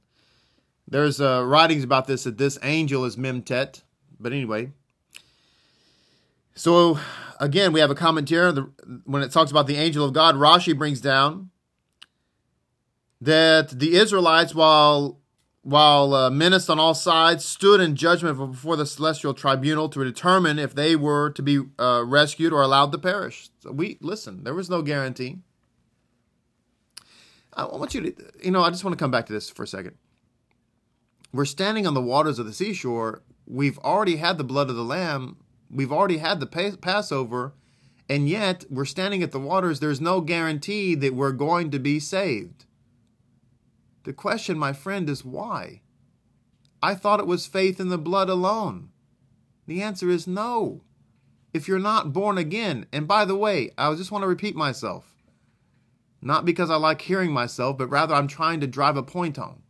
There's 0.87 1.19
uh, 1.19 1.43
writings 1.43 1.83
about 1.83 2.05
this 2.05 2.25
that 2.25 2.37
this 2.37 2.59
angel 2.61 3.05
is 3.05 3.15
Memtet, 3.15 3.81
but 4.23 4.31
anyway, 4.33 4.71
so 6.55 6.97
again, 7.39 7.73
we 7.73 7.79
have 7.79 7.91
a 7.91 7.95
commentary 7.95 8.53
when 9.05 9.21
it 9.21 9.31
talks 9.31 9.51
about 9.51 9.67
the 9.67 9.75
angel 9.75 10.05
of 10.05 10.13
God. 10.13 10.35
Rashi 10.35 10.75
brings 10.75 11.01
down 11.01 11.49
that 13.21 13.69
the 13.69 13.95
Israelites, 13.95 14.55
while 14.55 15.19
while 15.61 16.13
uh, 16.13 16.29
menaced 16.29 16.69
on 16.69 16.77
all 16.77 16.93
sides, 16.93 17.45
stood 17.45 17.79
in 17.79 17.95
judgment 17.95 18.37
before 18.37 18.75
the 18.75 18.85
celestial 18.85 19.33
tribunal 19.33 19.87
to 19.87 20.03
determine 20.03 20.59
if 20.59 20.75
they 20.75 20.93
were 20.95 21.29
to 21.29 21.41
be 21.41 21.61
uh, 21.79 22.03
rescued 22.05 22.51
or 22.51 22.61
allowed 22.61 22.91
to 22.91 22.97
perish. 22.97 23.49
So 23.59 23.71
we 23.71 23.97
listen. 24.01 24.43
There 24.43 24.53
was 24.53 24.69
no 24.69 24.81
guarantee. 24.81 25.37
I 27.53 27.65
want 27.65 27.93
you 27.93 28.01
to, 28.01 28.13
you 28.43 28.51
know, 28.51 28.61
I 28.61 28.71
just 28.71 28.83
want 28.83 28.97
to 28.97 29.01
come 29.01 29.11
back 29.11 29.27
to 29.27 29.33
this 29.33 29.49
for 29.49 29.63
a 29.63 29.67
second. 29.67 29.95
We're 31.31 31.45
standing 31.45 31.87
on 31.87 31.93
the 31.93 32.01
waters 32.01 32.39
of 32.39 32.45
the 32.45 32.53
seashore 32.53 33.21
we've 33.45 33.77
already 33.79 34.17
had 34.17 34.37
the 34.37 34.43
blood 34.43 34.69
of 34.69 34.75
the 34.75 34.83
lamb, 34.83 35.37
we've 35.69 35.91
already 35.91 36.17
had 36.17 36.39
the 36.39 36.77
Passover, 36.81 37.53
and 38.09 38.29
yet 38.29 38.65
we're 38.69 38.85
standing 38.85 39.23
at 39.23 39.31
the 39.31 39.39
waters. 39.39 39.79
There's 39.79 40.01
no 40.01 40.21
guarantee 40.21 40.95
that 40.95 41.15
we're 41.15 41.31
going 41.31 41.71
to 41.71 41.79
be 41.79 41.99
saved. 41.99 42.65
The 44.03 44.13
question, 44.13 44.57
my 44.57 44.73
friend, 44.73 45.09
is 45.09 45.23
why? 45.23 45.81
I 46.81 46.95
thought 46.95 47.21
it 47.21 47.27
was 47.27 47.45
faith 47.45 47.79
in 47.79 47.87
the 47.87 47.97
blood 47.97 48.29
alone. 48.29 48.89
The 49.67 49.81
answer 49.81 50.09
is 50.09 50.27
no. 50.27 50.83
If 51.53 51.67
you're 51.67 51.79
not 51.79 52.11
born 52.11 52.37
again, 52.37 52.87
and 52.91 53.07
by 53.07 53.23
the 53.23 53.35
way, 53.35 53.71
I 53.77 53.93
just 53.95 54.11
want 54.11 54.23
to 54.23 54.27
repeat 54.27 54.55
myself, 54.55 55.15
not 56.21 56.45
because 56.45 56.69
I 56.69 56.75
like 56.75 57.01
hearing 57.01 57.31
myself, 57.31 57.77
but 57.77 57.89
rather 57.89 58.13
I'm 58.13 58.27
trying 58.27 58.59
to 58.59 58.67
drive 58.67 58.97
a 58.97 59.03
point 59.03 59.37
home 59.37 59.62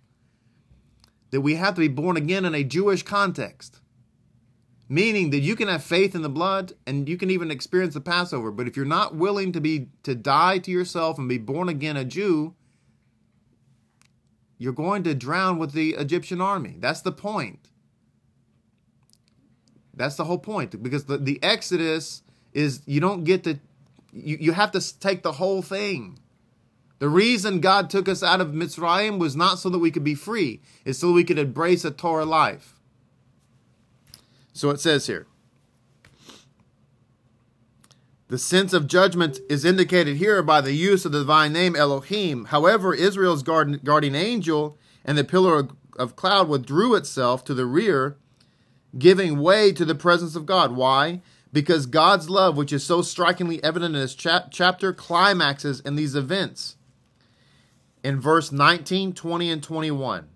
that 1.33 1.41
we 1.41 1.55
have 1.55 1.73
to 1.73 1.81
be 1.81 1.87
born 1.87 2.15
again 2.15 2.45
in 2.45 2.53
a 2.53 2.63
Jewish 2.63 3.01
context. 3.01 3.79
Meaning 4.87 5.31
that 5.31 5.39
you 5.39 5.55
can 5.55 5.67
have 5.67 5.83
faith 5.83 6.13
in 6.13 6.21
the 6.21 6.29
blood 6.29 6.73
and 6.85 7.09
you 7.09 7.17
can 7.17 7.31
even 7.31 7.49
experience 7.49 7.95
the 7.95 8.01
Passover, 8.01 8.51
but 8.51 8.67
if 8.67 8.77
you're 8.77 8.85
not 8.85 9.15
willing 9.15 9.51
to 9.53 9.59
be 9.59 9.87
to 10.03 10.13
die 10.13 10.59
to 10.59 10.69
yourself 10.69 11.17
and 11.17 11.27
be 11.27 11.39
born 11.39 11.69
again 11.69 11.97
a 11.97 12.05
Jew, 12.05 12.53
you're 14.59 14.73
going 14.73 15.01
to 15.05 15.15
drown 15.15 15.57
with 15.57 15.71
the 15.71 15.95
Egyptian 15.95 16.39
army. 16.39 16.75
That's 16.77 17.01
the 17.01 17.11
point. 17.11 17.71
That's 19.95 20.17
the 20.17 20.25
whole 20.25 20.37
point. 20.37 20.83
Because 20.83 21.05
the, 21.05 21.17
the 21.17 21.41
Exodus 21.41 22.21
is 22.53 22.83
you 22.85 22.99
don't 22.99 23.23
get 23.23 23.43
to 23.45 23.59
you, 24.11 24.37
you 24.39 24.51
have 24.51 24.71
to 24.73 24.99
take 24.99 25.23
the 25.23 25.31
whole 25.31 25.63
thing. 25.63 26.19
The 27.03 27.09
reason 27.09 27.59
God 27.59 27.89
took 27.89 28.07
us 28.07 28.23
out 28.23 28.39
of 28.39 28.53
Mitzrayim 28.53 29.19
was 29.19 29.35
not 29.35 29.59
so 29.59 29.67
that 29.69 29.79
we 29.79 29.91
could 29.91 30.05
be 30.05 30.15
free, 30.15 30.61
it's 30.85 30.99
so 30.99 31.11
we 31.11 31.25
could 31.25 31.37
embrace 31.37 31.83
a 31.83 31.91
Torah 31.91 32.23
life. 32.23 32.79
So 34.53 34.69
it 34.69 34.79
says 34.79 35.05
here. 35.07 35.27
The 38.29 38.37
sense 38.37 38.71
of 38.71 38.87
judgment 38.87 39.41
is 39.49 39.65
indicated 39.65 40.15
here 40.15 40.41
by 40.41 40.61
the 40.61 40.71
use 40.71 41.03
of 41.03 41.11
the 41.11 41.19
divine 41.19 41.51
name 41.51 41.75
Elohim. 41.75 42.45
However, 42.45 42.93
Israel's 42.93 43.43
guardian 43.43 44.15
angel 44.15 44.77
and 45.03 45.17
the 45.17 45.25
pillar 45.25 45.67
of, 45.97 46.15
cloud 46.15 46.47
withdrew 46.47 46.95
itself 46.95 47.43
to 47.43 47.53
the 47.53 47.65
rear, 47.65 48.15
giving 48.97 49.39
way 49.39 49.73
to 49.73 49.83
the 49.83 49.93
presence 49.93 50.37
of 50.37 50.45
God. 50.45 50.73
Why? 50.73 51.19
Because 51.51 51.85
God's 51.85 52.29
love, 52.29 52.55
which 52.55 52.71
is 52.71 52.85
so 52.85 53.01
strikingly 53.01 53.61
evident 53.61 53.93
in 53.93 53.99
this 53.99 54.15
chap- 54.15 54.51
chapter, 54.51 54.93
climaxes 54.93 55.81
in 55.81 55.97
these 55.97 56.15
events 56.15 56.77
in 58.03 58.19
verse 58.19 58.51
19, 58.51 59.13
20, 59.13 59.49
and 59.49 59.63
21. 59.63 60.27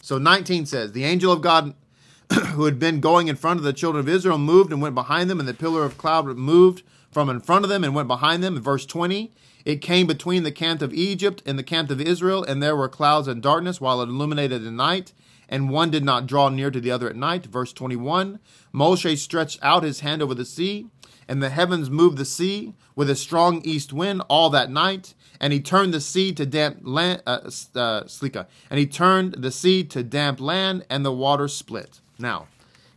So 0.00 0.18
19 0.18 0.66
says, 0.66 0.92
The 0.92 1.04
angel 1.04 1.32
of 1.32 1.42
God 1.42 1.74
who 2.52 2.64
had 2.64 2.78
been 2.78 3.00
going 3.00 3.28
in 3.28 3.36
front 3.36 3.58
of 3.58 3.64
the 3.64 3.72
children 3.72 4.00
of 4.00 4.08
Israel 4.08 4.38
moved 4.38 4.72
and 4.72 4.80
went 4.80 4.94
behind 4.94 5.28
them, 5.28 5.40
and 5.40 5.48
the 5.48 5.54
pillar 5.54 5.84
of 5.84 5.98
cloud 5.98 6.26
moved 6.26 6.82
from 7.10 7.28
in 7.28 7.40
front 7.40 7.64
of 7.64 7.68
them 7.68 7.84
and 7.84 7.94
went 7.94 8.08
behind 8.08 8.42
them. 8.42 8.56
In 8.56 8.62
verse 8.62 8.86
20, 8.86 9.32
it 9.64 9.76
came 9.76 10.06
between 10.06 10.42
the 10.42 10.52
camp 10.52 10.82
of 10.82 10.94
Egypt 10.94 11.42
and 11.44 11.58
the 11.58 11.62
camp 11.62 11.90
of 11.90 12.00
Israel, 12.00 12.42
and 12.42 12.62
there 12.62 12.76
were 12.76 12.88
clouds 12.88 13.28
and 13.28 13.42
darkness 13.42 13.80
while 13.80 14.00
it 14.00 14.08
illuminated 14.08 14.64
the 14.64 14.70
night, 14.70 15.12
and 15.48 15.70
one 15.70 15.90
did 15.90 16.04
not 16.04 16.26
draw 16.26 16.48
near 16.48 16.70
to 16.70 16.80
the 16.80 16.90
other 16.90 17.08
at 17.10 17.16
night. 17.16 17.46
Verse 17.46 17.72
21, 17.72 18.38
Moshe 18.72 19.18
stretched 19.18 19.58
out 19.62 19.82
his 19.82 20.00
hand 20.00 20.22
over 20.22 20.34
the 20.34 20.44
sea, 20.44 20.86
and 21.28 21.42
the 21.42 21.50
heavens 21.50 21.90
moved 21.90 22.18
the 22.18 22.24
sea 22.24 22.74
with 22.94 23.08
a 23.08 23.16
strong 23.16 23.62
east 23.64 23.92
wind 23.92 24.22
all 24.28 24.50
that 24.50 24.70
night, 24.70 25.14
and 25.40 25.52
he 25.52 25.60
turned 25.60 25.94
the 25.94 26.00
sea 26.00 26.32
to 26.32 26.46
damp 26.46 26.80
land, 26.82 27.22
uh, 27.26 27.40
uh, 27.74 28.04
slicha, 28.04 28.46
and 28.70 28.78
he 28.78 28.86
turned 28.86 29.34
the 29.34 29.50
sea 29.50 29.84
to 29.84 30.02
damp 30.02 30.40
land, 30.40 30.84
and 30.88 31.04
the 31.04 31.12
water 31.12 31.48
split. 31.48 32.00
Now, 32.18 32.46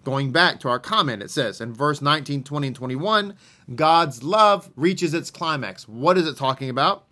going 0.03 0.31
back 0.31 0.59
to 0.59 0.69
our 0.69 0.79
comment, 0.79 1.23
it 1.23 1.31
says 1.31 1.59
in 1.59 1.73
verse 1.73 2.01
19, 2.01 2.43
20, 2.43 2.67
and 2.67 2.75
21, 2.75 3.35
God's 3.75 4.23
love 4.23 4.69
reaches 4.75 5.13
its 5.13 5.31
climax. 5.31 5.87
What 5.87 6.17
is 6.17 6.27
it 6.27 6.37
talking 6.37 6.69
about? 6.69 7.05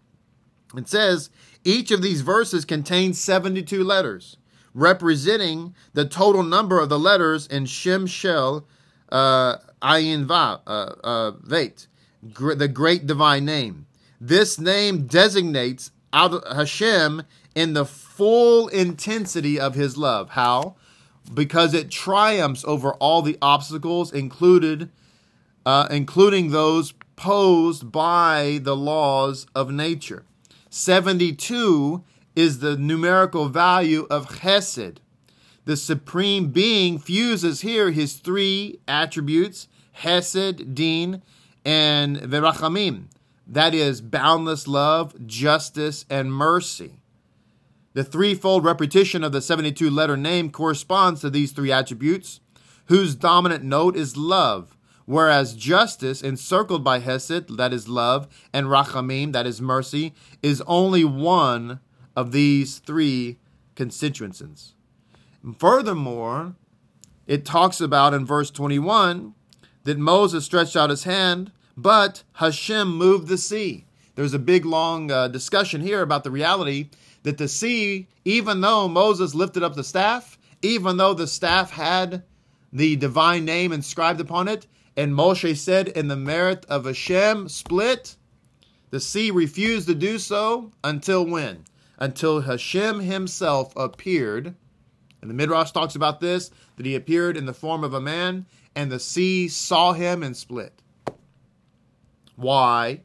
It 0.76 0.88
says 0.88 1.30
each 1.63 1.91
of 1.91 2.02
these 2.02 2.21
verses 2.21 2.65
contains 2.65 3.19
72 3.19 3.84
letters, 3.84 4.38
representing 4.73 5.76
the 5.93 6.06
total 6.06 6.43
number 6.43 6.80
of 6.80 6.89
the 6.89 6.99
letters 6.99 7.47
in 7.47 7.65
Shem 7.65 8.06
Shel 8.08 8.65
Ayin 9.13 10.26
Va, 10.26 10.62
uh, 10.65 10.95
uh, 11.04 11.32
Veit, 11.45 11.88
the 12.21 12.67
great 12.67 13.06
divine 13.06 13.45
name. 13.45 13.86
This 14.19 14.60
name 14.60 15.08
designates 15.08 15.91
Hashem 16.13 17.23
in 17.56 17.73
the 17.73 17.86
full 17.86 18.67
intensity 18.69 19.60
of 19.60 19.76
his 19.76 19.97
love. 19.97 20.32
How? 20.32 20.76
because 21.32 21.73
it 21.73 21.91
triumphs 21.91 22.65
over 22.65 22.93
all 22.95 23.21
the 23.21 23.38
obstacles 23.41 24.12
included, 24.12 24.89
uh, 25.65 25.88
including 25.89 26.52
those 26.52 26.93
posed 27.15 27.91
by 27.91 28.60
the 28.62 28.76
laws 28.76 29.45
of 29.56 29.71
nature. 29.71 30.26
72 30.69 32.04
is 32.36 32.60
the 32.60 32.76
numerical 32.76 33.47
value 33.47 34.08
of 34.10 34.28
Chesed. 34.39 34.97
The 35.65 35.78
supreme 35.78 36.49
being 36.49 36.99
fuses 36.99 37.62
here 37.62 37.91
his 37.91 38.15
three 38.15 38.80
attributes, 38.88 39.67
Hesed, 39.93 40.76
Din, 40.76 41.21
and 41.63 42.17
Verachamim. 42.17 43.06
That 43.47 43.73
is 43.73 44.02
boundless 44.02 44.67
love, 44.67 45.26
justice, 45.26 46.06
and 46.10 46.34
mercy. 46.34 46.99
The 47.93 48.04
threefold 48.04 48.65
repetition 48.65 49.23
of 49.23 49.32
the 49.32 49.41
72 49.41 49.89
letter 49.89 50.17
name 50.17 50.49
corresponds 50.49 51.21
to 51.21 51.30
these 51.30 51.52
three 51.52 51.71
attributes, 51.71 52.39
whose 52.88 53.15
dominant 53.15 53.63
note 53.63 53.95
is 53.95 54.17
love, 54.17 54.76
whereas 55.06 55.56
justice, 55.56 56.21
encircled 56.21 56.84
by 56.84 56.99
Hesed, 56.99 57.56
that 57.58 57.71
is 57.71 57.88
love, 57.88 58.28
and 58.52 58.67
Rachamim, 58.67 59.32
that 59.34 59.45
is 59.45 59.62
mercy, 59.62 60.13
is 60.41 60.63
only 60.65 61.06
one 61.06 61.80
of 62.15 62.32
these 62.32 62.80
three 62.80 63.38
constituencies. 63.76 64.73
Furthermore, 65.58 66.56
it 67.27 67.45
talks 67.45 67.82
about 67.82 68.13
in 68.13 68.25
verse 68.25 68.49
21 68.49 69.34
that 69.84 69.97
Moses 69.97 70.45
stretched 70.45 70.75
out 70.75 70.89
his 70.89 71.03
hand, 71.03 71.51
but 71.75 72.23
Hashem 72.34 72.95
moved 72.95 73.27
the 73.27 73.38
sea. 73.38 73.86
There's 74.15 74.34
a 74.34 74.39
big 74.39 74.65
long 74.65 75.12
uh, 75.12 75.27
discussion 75.27 75.82
here 75.82 76.01
about 76.01 76.23
the 76.23 76.32
reality 76.32 76.89
that 77.23 77.38
the 77.38 77.47
sea, 77.47 78.08
even 78.23 78.62
though 78.62 78.88
Moses 78.88 79.34
lifted 79.34 79.63
up 79.63 79.75
the 79.75 79.84
staff, 79.84 80.38
even 80.62 80.97
though 80.97 81.13
the 81.13 81.27
staff 81.27 81.71
had 81.71 82.23
the 82.71 82.95
divine 82.95 83.43
name 83.45 83.71
inscribed 83.71 84.21
upon 84.21 84.47
it, 84.47 84.67
and 84.95 85.13
Moshe 85.13 85.58
said, 85.58 85.88
In 85.89 86.08
the 86.08 86.15
merit 86.15 86.65
of 86.69 86.86
Hashem, 86.86 87.49
split, 87.49 88.15
the 88.91 88.99
sea 88.99 89.32
refused 89.32 89.88
to 89.88 89.95
do 89.95 90.19
so 90.19 90.71
until 90.84 91.25
when? 91.25 91.65
Until 91.97 92.41
Hashem 92.41 92.99
himself 92.99 93.73
appeared. 93.75 94.56
And 95.24 95.30
the 95.30 95.36
Midrash 95.36 95.72
talks 95.72 95.96
about 95.96 96.20
this 96.20 96.52
that 96.76 96.86
he 96.86 96.96
appeared 96.96 97.38
in 97.38 97.46
the 97.46 97.54
form 97.54 97.86
of 97.86 97.94
a 97.94 98.02
man, 98.02 98.46
and 98.76 98.92
the 98.92 99.00
sea 99.00 99.48
saw 99.48 99.94
him 99.94 100.22
and 100.22 100.36
split. 100.36 100.82
Why? 102.36 103.04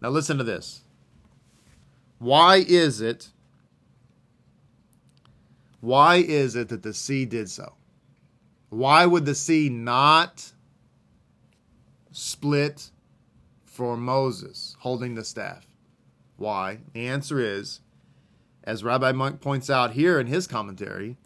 Now 0.00 0.10
listen 0.10 0.38
to 0.38 0.44
this. 0.44 0.82
Why 2.20 2.64
is 2.64 3.00
it? 3.00 3.30
Why 5.80 6.18
is 6.18 6.54
it 6.54 6.68
that 6.68 6.84
the 6.84 6.94
sea 6.94 7.24
did 7.24 7.50
so? 7.50 7.72
Why 8.68 9.04
would 9.04 9.24
the 9.24 9.34
sea 9.34 9.68
not 9.68 10.52
split 12.12 12.92
for 13.64 13.96
Moses 13.96 14.76
holding 14.78 15.16
the 15.16 15.24
staff? 15.24 15.66
Why? 16.36 16.78
The 16.92 17.08
answer 17.08 17.40
is, 17.40 17.80
as 18.64 18.82
Rabbi 18.82 19.12
Munk 19.12 19.40
points 19.40 19.70
out 19.70 19.92
here 19.92 20.18
in 20.18 20.26
his 20.26 20.46
commentary, 20.46 21.16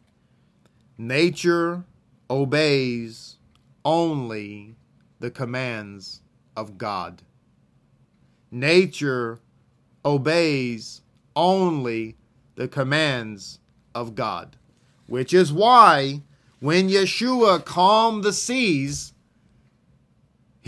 nature 0.98 1.84
obeys 2.28 3.36
only 3.84 4.74
the 5.20 5.30
commands 5.30 6.20
of 6.56 6.76
God. 6.76 7.22
Nature 8.50 9.38
obeys 10.04 11.02
only 11.36 12.16
the 12.56 12.68
commands 12.68 13.60
of 13.94 14.14
God. 14.14 14.56
Which 15.06 15.32
is 15.32 15.52
why 15.52 16.22
when 16.60 16.88
Yeshua 16.88 17.64
calmed 17.64 18.24
the 18.24 18.32
seas, 18.32 19.12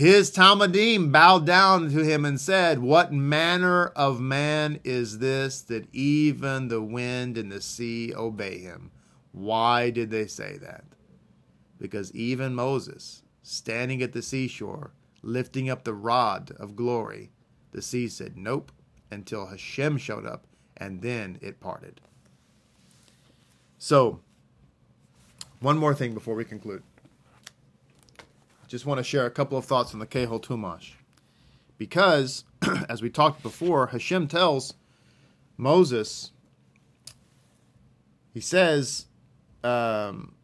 his 0.01 0.31
Talmidim 0.31 1.11
bowed 1.11 1.45
down 1.45 1.91
to 1.91 2.03
him 2.03 2.25
and 2.25 2.41
said, 2.41 2.79
What 2.79 3.13
manner 3.13 3.85
of 3.95 4.19
man 4.19 4.79
is 4.83 5.19
this 5.19 5.61
that 5.61 5.87
even 5.93 6.69
the 6.69 6.81
wind 6.81 7.37
and 7.37 7.51
the 7.51 7.61
sea 7.61 8.11
obey 8.11 8.57
him? 8.57 8.89
Why 9.31 9.91
did 9.91 10.09
they 10.09 10.25
say 10.25 10.57
that? 10.57 10.85
Because 11.77 12.11
even 12.15 12.55
Moses, 12.55 13.21
standing 13.43 14.01
at 14.01 14.11
the 14.11 14.23
seashore, 14.23 14.89
lifting 15.21 15.69
up 15.69 15.83
the 15.83 15.93
rod 15.93 16.49
of 16.57 16.75
glory, 16.75 17.29
the 17.71 17.83
sea 17.83 18.07
said, 18.07 18.35
Nope, 18.35 18.71
until 19.11 19.45
Hashem 19.45 19.99
showed 19.99 20.25
up, 20.25 20.47
and 20.77 21.03
then 21.03 21.37
it 21.43 21.59
parted. 21.59 22.01
So, 23.77 24.19
one 25.59 25.77
more 25.77 25.93
thing 25.93 26.15
before 26.15 26.33
we 26.33 26.43
conclude. 26.43 26.81
Just 28.71 28.85
want 28.85 28.99
to 28.99 29.03
share 29.03 29.25
a 29.25 29.29
couple 29.29 29.57
of 29.57 29.65
thoughts 29.65 29.93
on 29.93 29.99
the 29.99 30.07
Kehot 30.07 30.43
Chumash. 30.43 30.93
Because, 31.77 32.45
as 32.87 33.01
we 33.01 33.09
talked 33.09 33.43
before, 33.43 33.87
Hashem 33.87 34.29
tells 34.29 34.75
Moses, 35.57 36.31
he 38.33 38.39
says 38.39 39.07
um, 39.61 40.35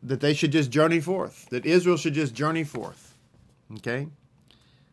that 0.00 0.20
they 0.20 0.32
should 0.32 0.52
just 0.52 0.70
journey 0.70 1.00
forth, 1.00 1.48
that 1.50 1.66
Israel 1.66 1.96
should 1.96 2.14
just 2.14 2.34
journey 2.34 2.62
forth. 2.62 3.18
Okay? 3.78 4.06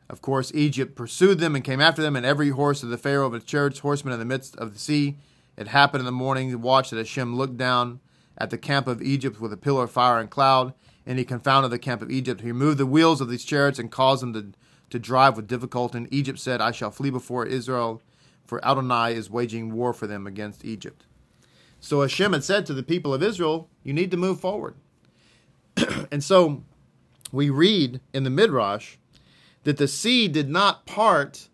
Of 0.10 0.24
course, 0.24 0.52
Egypt 0.56 0.96
pursued 0.96 1.38
them 1.38 1.54
and 1.54 1.64
came 1.64 1.80
after 1.80 2.02
them, 2.02 2.16
and 2.16 2.26
every 2.26 2.50
horse 2.50 2.82
of 2.82 2.90
the 2.90 2.98
Pharaoh 2.98 3.28
of 3.28 3.36
its 3.36 3.46
chariots, 3.46 3.78
horsemen 3.78 4.14
in 4.16 4.20
the 4.20 4.26
midst 4.26 4.56
of 4.56 4.74
the 4.74 4.80
sea. 4.80 5.18
It 5.58 5.68
happened 5.68 6.02
in 6.02 6.06
the 6.08 6.12
morning, 6.12 6.60
watch 6.60 6.90
that 6.90 6.98
Hashem 6.98 7.36
looked 7.36 7.58
down 7.58 8.00
at 8.36 8.50
the 8.50 8.58
camp 8.58 8.88
of 8.88 9.04
Egypt 9.04 9.40
with 9.40 9.54
a 9.54 9.58
pillar 9.58 9.84
of 9.84 9.92
fire 9.92 10.20
and 10.20 10.32
cloud, 10.32 10.74
and 11.08 11.18
he 11.18 11.26
confounded 11.26 11.72
the 11.72 11.80
camp 11.80 12.02
of 12.02 12.12
Egypt. 12.12 12.42
He 12.42 12.48
removed 12.48 12.78
the 12.78 12.86
wheels 12.86 13.22
of 13.22 13.30
these 13.30 13.46
chariots 13.46 13.80
and 13.80 13.90
caused 13.90 14.22
them 14.22 14.34
to, 14.34 14.52
to 14.90 15.00
drive 15.00 15.38
with 15.38 15.48
difficulty. 15.48 15.98
And 16.00 16.14
Egypt 16.14 16.38
said, 16.38 16.60
I 16.60 16.72
shall 16.72 16.92
flee 16.92 17.10
before 17.10 17.46
Israel, 17.46 18.02
for 18.46 18.64
Adonai 18.64 19.16
is 19.16 19.30
waging 19.30 19.74
war 19.74 19.94
for 19.94 20.06
them 20.06 20.28
against 20.28 20.66
Egypt. 20.66 21.06
So 21.80 22.02
Hashem 22.02 22.34
had 22.34 22.44
said 22.44 22.66
to 22.66 22.74
the 22.74 22.84
people 22.84 23.14
of 23.14 23.24
Israel, 23.24 23.70
You 23.84 23.94
need 23.94 24.12
to 24.12 24.18
move 24.18 24.42
forward. 24.42 24.76
and 26.12 26.22
so 26.22 26.64
we 27.32 27.50
read 27.50 28.02
in 28.14 28.26
the 28.26 28.30
Midrash 28.30 28.98
that 29.64 29.78
the 29.78 29.88
sea 29.88 30.28
did 30.28 30.50
not 30.50 30.86
part 30.86 31.48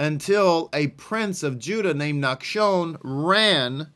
until 0.00 0.68
a 0.72 0.88
prince 0.88 1.44
of 1.44 1.60
Judah 1.60 1.94
named 1.94 2.24
Nachshon 2.24 2.98
ran 3.02 3.92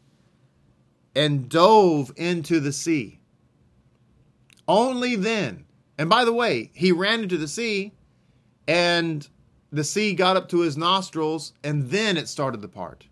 and 1.16 1.48
dove 1.48 2.12
into 2.16 2.60
the 2.60 2.72
sea. 2.72 3.19
Only 4.70 5.16
then. 5.16 5.64
And 5.98 6.08
by 6.08 6.24
the 6.24 6.32
way, 6.32 6.70
he 6.74 6.92
ran 6.92 7.24
into 7.24 7.36
the 7.36 7.48
sea 7.48 7.92
and 8.68 9.28
the 9.72 9.82
sea 9.82 10.14
got 10.14 10.36
up 10.36 10.48
to 10.50 10.60
his 10.60 10.76
nostrils 10.76 11.54
and 11.64 11.90
then 11.90 12.16
it 12.16 12.28
started 12.28 12.62
to 12.62 12.68
part. 12.68 13.08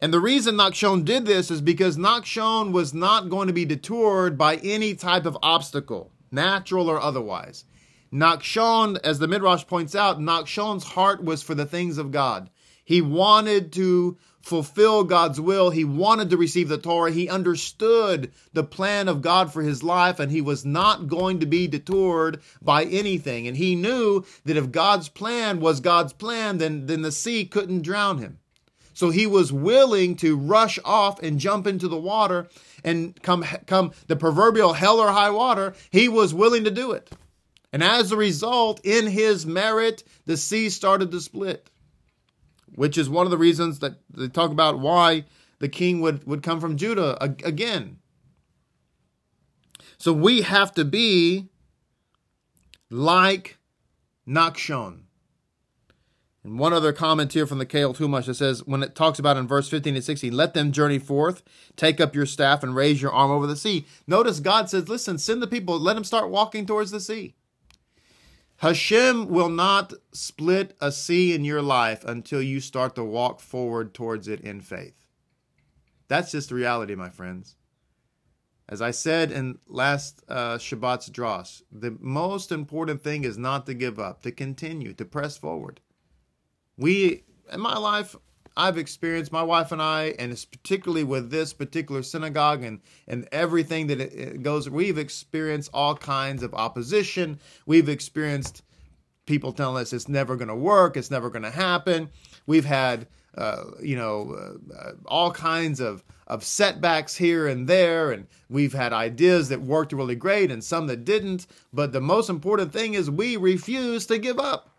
And 0.00 0.14
the 0.14 0.18
reason 0.18 0.54
Nachshon 0.54 1.04
did 1.04 1.26
this 1.26 1.50
is 1.50 1.60
because 1.60 1.98
Nachshon 1.98 2.72
was 2.72 2.94
not 2.94 3.28
going 3.28 3.48
to 3.48 3.52
be 3.52 3.66
detoured 3.66 4.38
by 4.38 4.56
any 4.56 4.94
type 4.94 5.26
of 5.26 5.36
obstacle, 5.42 6.10
natural 6.30 6.88
or 6.88 6.98
otherwise. 6.98 7.66
Nachshon, 8.10 8.98
as 9.04 9.18
the 9.18 9.28
Midrash 9.28 9.66
points 9.66 9.94
out, 9.94 10.18
Nachshon's 10.18 10.84
heart 10.84 11.22
was 11.22 11.42
for 11.42 11.54
the 11.54 11.66
things 11.66 11.98
of 11.98 12.12
God. 12.12 12.48
He 12.82 13.02
wanted 13.02 13.74
to 13.74 14.16
fulfill 14.42 15.04
God's 15.04 15.40
will. 15.40 15.70
He 15.70 15.84
wanted 15.84 16.30
to 16.30 16.36
receive 16.36 16.68
the 16.68 16.78
Torah. 16.78 17.10
He 17.10 17.28
understood 17.28 18.32
the 18.52 18.64
plan 18.64 19.08
of 19.08 19.22
God 19.22 19.52
for 19.52 19.62
his 19.62 19.82
life, 19.82 20.18
and 20.18 20.32
he 20.32 20.40
was 20.40 20.64
not 20.64 21.08
going 21.08 21.40
to 21.40 21.46
be 21.46 21.66
detoured 21.66 22.40
by 22.62 22.84
anything. 22.84 23.46
And 23.46 23.56
he 23.56 23.74
knew 23.74 24.24
that 24.44 24.56
if 24.56 24.72
God's 24.72 25.08
plan 25.08 25.60
was 25.60 25.80
God's 25.80 26.12
plan, 26.12 26.58
then, 26.58 26.86
then 26.86 27.02
the 27.02 27.12
sea 27.12 27.44
couldn't 27.44 27.82
drown 27.82 28.18
him. 28.18 28.38
So 28.94 29.10
he 29.10 29.28
was 29.28 29.52
willing 29.52 30.16
to 30.16 30.36
rush 30.36 30.76
off 30.84 31.22
and 31.22 31.38
jump 31.38 31.68
into 31.68 31.86
the 31.86 31.96
water 31.96 32.48
and 32.82 33.14
come 33.22 33.44
come 33.66 33.92
the 34.08 34.16
proverbial 34.16 34.72
hell 34.72 34.98
or 34.98 35.12
high 35.12 35.30
water. 35.30 35.74
He 35.90 36.08
was 36.08 36.34
willing 36.34 36.64
to 36.64 36.70
do 36.72 36.90
it. 36.90 37.08
And 37.72 37.84
as 37.84 38.10
a 38.10 38.16
result, 38.16 38.80
in 38.84 39.06
his 39.06 39.46
merit, 39.46 40.02
the 40.26 40.36
sea 40.36 40.68
started 40.68 41.12
to 41.12 41.20
split, 41.20 41.70
which 42.74 42.98
is 42.98 43.08
one 43.08 43.26
of 43.26 43.30
the 43.30 43.38
reasons 43.38 43.78
that 43.80 43.94
they 44.10 44.28
talk 44.28 44.50
about 44.50 44.78
why 44.78 45.24
the 45.58 45.68
king 45.68 46.00
would, 46.00 46.26
would 46.26 46.42
come 46.42 46.60
from 46.60 46.76
Judah 46.76 47.16
again. 47.22 47.98
So 49.98 50.12
we 50.12 50.42
have 50.42 50.72
to 50.74 50.84
be 50.84 51.48
like 52.90 53.58
Nachshon. 54.26 55.00
And 56.44 56.58
one 56.58 56.72
other 56.72 56.92
comment 56.92 57.32
here 57.32 57.46
from 57.46 57.58
the 57.58 57.66
Kehot 57.66 57.96
Chumash 57.96 58.26
that 58.26 58.34
says, 58.34 58.64
when 58.64 58.82
it 58.82 58.94
talks 58.94 59.18
about 59.18 59.36
in 59.36 59.48
verse 59.48 59.68
15 59.68 59.96
and 59.96 60.04
16, 60.04 60.32
let 60.32 60.54
them 60.54 60.70
journey 60.70 60.98
forth, 60.98 61.42
take 61.76 62.00
up 62.00 62.14
your 62.14 62.26
staff, 62.26 62.62
and 62.62 62.76
raise 62.76 63.02
your 63.02 63.12
arm 63.12 63.30
over 63.30 63.46
the 63.46 63.56
sea. 63.56 63.86
Notice 64.06 64.38
God 64.38 64.70
says, 64.70 64.88
listen, 64.88 65.18
send 65.18 65.42
the 65.42 65.48
people, 65.48 65.78
let 65.78 65.94
them 65.94 66.04
start 66.04 66.30
walking 66.30 66.64
towards 66.64 66.92
the 66.92 67.00
sea. 67.00 67.34
Hashem 68.58 69.28
will 69.28 69.48
not 69.48 69.92
split 70.12 70.76
a 70.80 70.92
sea 70.92 71.34
in 71.34 71.44
your 71.44 71.62
life 71.62 72.04
until 72.04 72.42
you 72.42 72.60
start 72.60 72.94
to 72.96 73.04
walk 73.04 73.40
forward 73.40 73.94
towards 73.94 74.28
it 74.28 74.40
in 74.40 74.60
faith. 74.60 74.94
That's 76.08 76.32
just 76.32 76.48
the 76.48 76.54
reality, 76.54 76.94
my 76.94 77.10
friends. 77.10 77.56
As 78.68 78.82
I 78.82 78.90
said 78.90 79.32
in 79.32 79.58
last 79.66 80.22
uh, 80.28 80.58
Shabbat's 80.58 81.08
drash, 81.08 81.62
the 81.72 81.96
most 82.00 82.52
important 82.52 83.02
thing 83.02 83.24
is 83.24 83.38
not 83.38 83.64
to 83.66 83.74
give 83.74 83.98
up, 83.98 84.22
to 84.22 84.32
continue, 84.32 84.92
to 84.94 85.04
press 85.04 85.36
forward 85.36 85.80
we 86.78 87.24
in 87.52 87.60
my 87.60 87.76
life 87.76 88.16
I've 88.58 88.76
experienced 88.76 89.30
my 89.30 89.44
wife 89.44 89.70
and 89.70 89.80
I, 89.80 90.16
and 90.18 90.32
it's 90.32 90.44
particularly 90.44 91.04
with 91.04 91.30
this 91.30 91.52
particular 91.52 92.02
synagogue 92.02 92.64
and 92.64 92.80
and 93.06 93.28
everything 93.30 93.86
that 93.86 94.00
it, 94.00 94.42
goes. 94.42 94.68
We've 94.68 94.98
experienced 94.98 95.70
all 95.72 95.94
kinds 95.94 96.42
of 96.42 96.52
opposition. 96.54 97.38
We've 97.66 97.88
experienced 97.88 98.64
people 99.26 99.52
telling 99.52 99.80
us 99.80 99.92
it's 99.92 100.08
never 100.08 100.34
going 100.34 100.48
to 100.48 100.56
work, 100.56 100.96
it's 100.96 101.10
never 101.10 101.30
going 101.30 101.44
to 101.44 101.52
happen. 101.52 102.10
We've 102.46 102.64
had 102.64 103.06
uh, 103.36 103.62
you 103.80 103.94
know 103.94 104.56
uh, 104.76 104.92
all 105.06 105.30
kinds 105.30 105.78
of 105.78 106.02
of 106.26 106.42
setbacks 106.42 107.14
here 107.14 107.46
and 107.46 107.68
there, 107.68 108.10
and 108.10 108.26
we've 108.50 108.74
had 108.74 108.92
ideas 108.92 109.50
that 109.50 109.62
worked 109.62 109.92
really 109.92 110.16
great 110.16 110.50
and 110.50 110.64
some 110.64 110.88
that 110.88 111.04
didn't. 111.04 111.46
But 111.72 111.92
the 111.92 112.00
most 112.00 112.28
important 112.28 112.72
thing 112.72 112.94
is 112.94 113.08
we 113.08 113.36
refuse 113.36 114.04
to 114.06 114.18
give 114.18 114.40
up. 114.40 114.77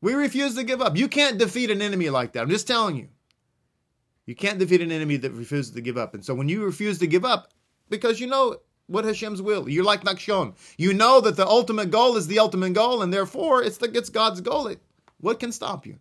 We 0.00 0.14
refuse 0.14 0.54
to 0.54 0.64
give 0.64 0.80
up. 0.80 0.96
You 0.96 1.08
can't 1.08 1.38
defeat 1.38 1.70
an 1.70 1.82
enemy 1.82 2.08
like 2.10 2.32
that. 2.32 2.42
I'm 2.42 2.50
just 2.50 2.66
telling 2.66 2.96
you. 2.96 3.08
You 4.26 4.34
can't 4.34 4.58
defeat 4.58 4.80
an 4.80 4.92
enemy 4.92 5.16
that 5.18 5.32
refuses 5.32 5.72
to 5.72 5.80
give 5.80 5.98
up. 5.98 6.14
And 6.14 6.24
so 6.24 6.34
when 6.34 6.48
you 6.48 6.64
refuse 6.64 6.98
to 7.00 7.06
give 7.06 7.24
up, 7.24 7.52
because 7.88 8.20
you 8.20 8.26
know 8.26 8.58
what 8.86 9.04
Hashem's 9.04 9.42
will, 9.42 9.68
you're 9.68 9.84
like 9.84 10.04
Nachshon. 10.04 10.54
You 10.78 10.94
know 10.94 11.20
that 11.20 11.36
the 11.36 11.46
ultimate 11.46 11.90
goal 11.90 12.16
is 12.16 12.28
the 12.28 12.38
ultimate 12.38 12.72
goal, 12.72 13.02
and 13.02 13.12
therefore 13.12 13.62
it's 13.62 13.78
the, 13.78 13.90
it's 13.96 14.08
God's 14.08 14.40
goal. 14.40 14.72
What 15.18 15.40
can 15.40 15.52
stop 15.52 15.86
you? 15.86 15.98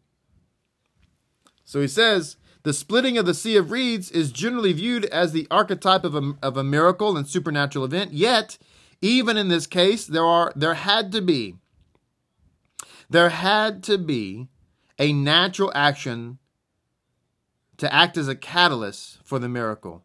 So 1.65 1.81
he 1.81 1.88
says, 1.88 2.38
the 2.63 2.73
splitting 2.73 3.17
of 3.17 3.25
the 3.25 3.33
Sea 3.33 3.57
of 3.57 3.71
Reeds 3.71 4.12
is 4.12 4.31
generally 4.31 4.73
viewed 4.73 5.05
as 5.05 5.31
the 5.31 5.47
archetype 5.49 6.03
of 6.03 6.15
a, 6.15 6.33
of 6.41 6.57
a 6.57 6.63
miracle 6.63 7.15
and 7.15 7.27
supernatural 7.27 7.85
event. 7.85 8.12
Yet, 8.12 8.57
even 9.01 9.38
in 9.38 9.47
this 9.47 9.65
case, 9.65 10.05
there 10.05 10.25
are 10.25 10.51
there 10.55 10.73
had 10.73 11.12
to 11.13 11.21
be 11.21 11.55
there 13.10 13.30
had 13.30 13.84
to 13.84 13.98
be 13.98 14.48
a 14.98 15.13
natural 15.13 15.72
action 15.74 16.38
to 17.78 17.91
act 17.93 18.17
as 18.17 18.28
a 18.28 18.36
catalyst 18.36 19.19
for 19.24 19.39
the 19.39 19.50
miracle. 19.50 20.04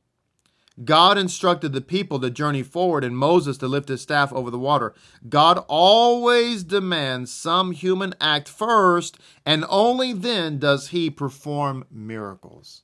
God 0.82 1.18
instructed 1.18 1.72
the 1.72 1.80
people 1.80 2.18
to 2.18 2.30
journey 2.30 2.64
forward 2.64 3.04
and 3.04 3.16
Moses 3.16 3.58
to 3.58 3.68
lift 3.68 3.88
his 3.88 4.00
staff 4.00 4.32
over 4.32 4.50
the 4.50 4.58
water. 4.58 4.92
God 5.28 5.64
always 5.68 6.64
demands 6.64 7.32
some 7.32 7.70
human 7.70 8.14
act 8.20 8.48
first, 8.48 9.18
and 9.46 9.64
only 9.68 10.12
then 10.12 10.58
does 10.58 10.88
he 10.88 11.10
perform 11.10 11.84
miracles. 11.92 12.82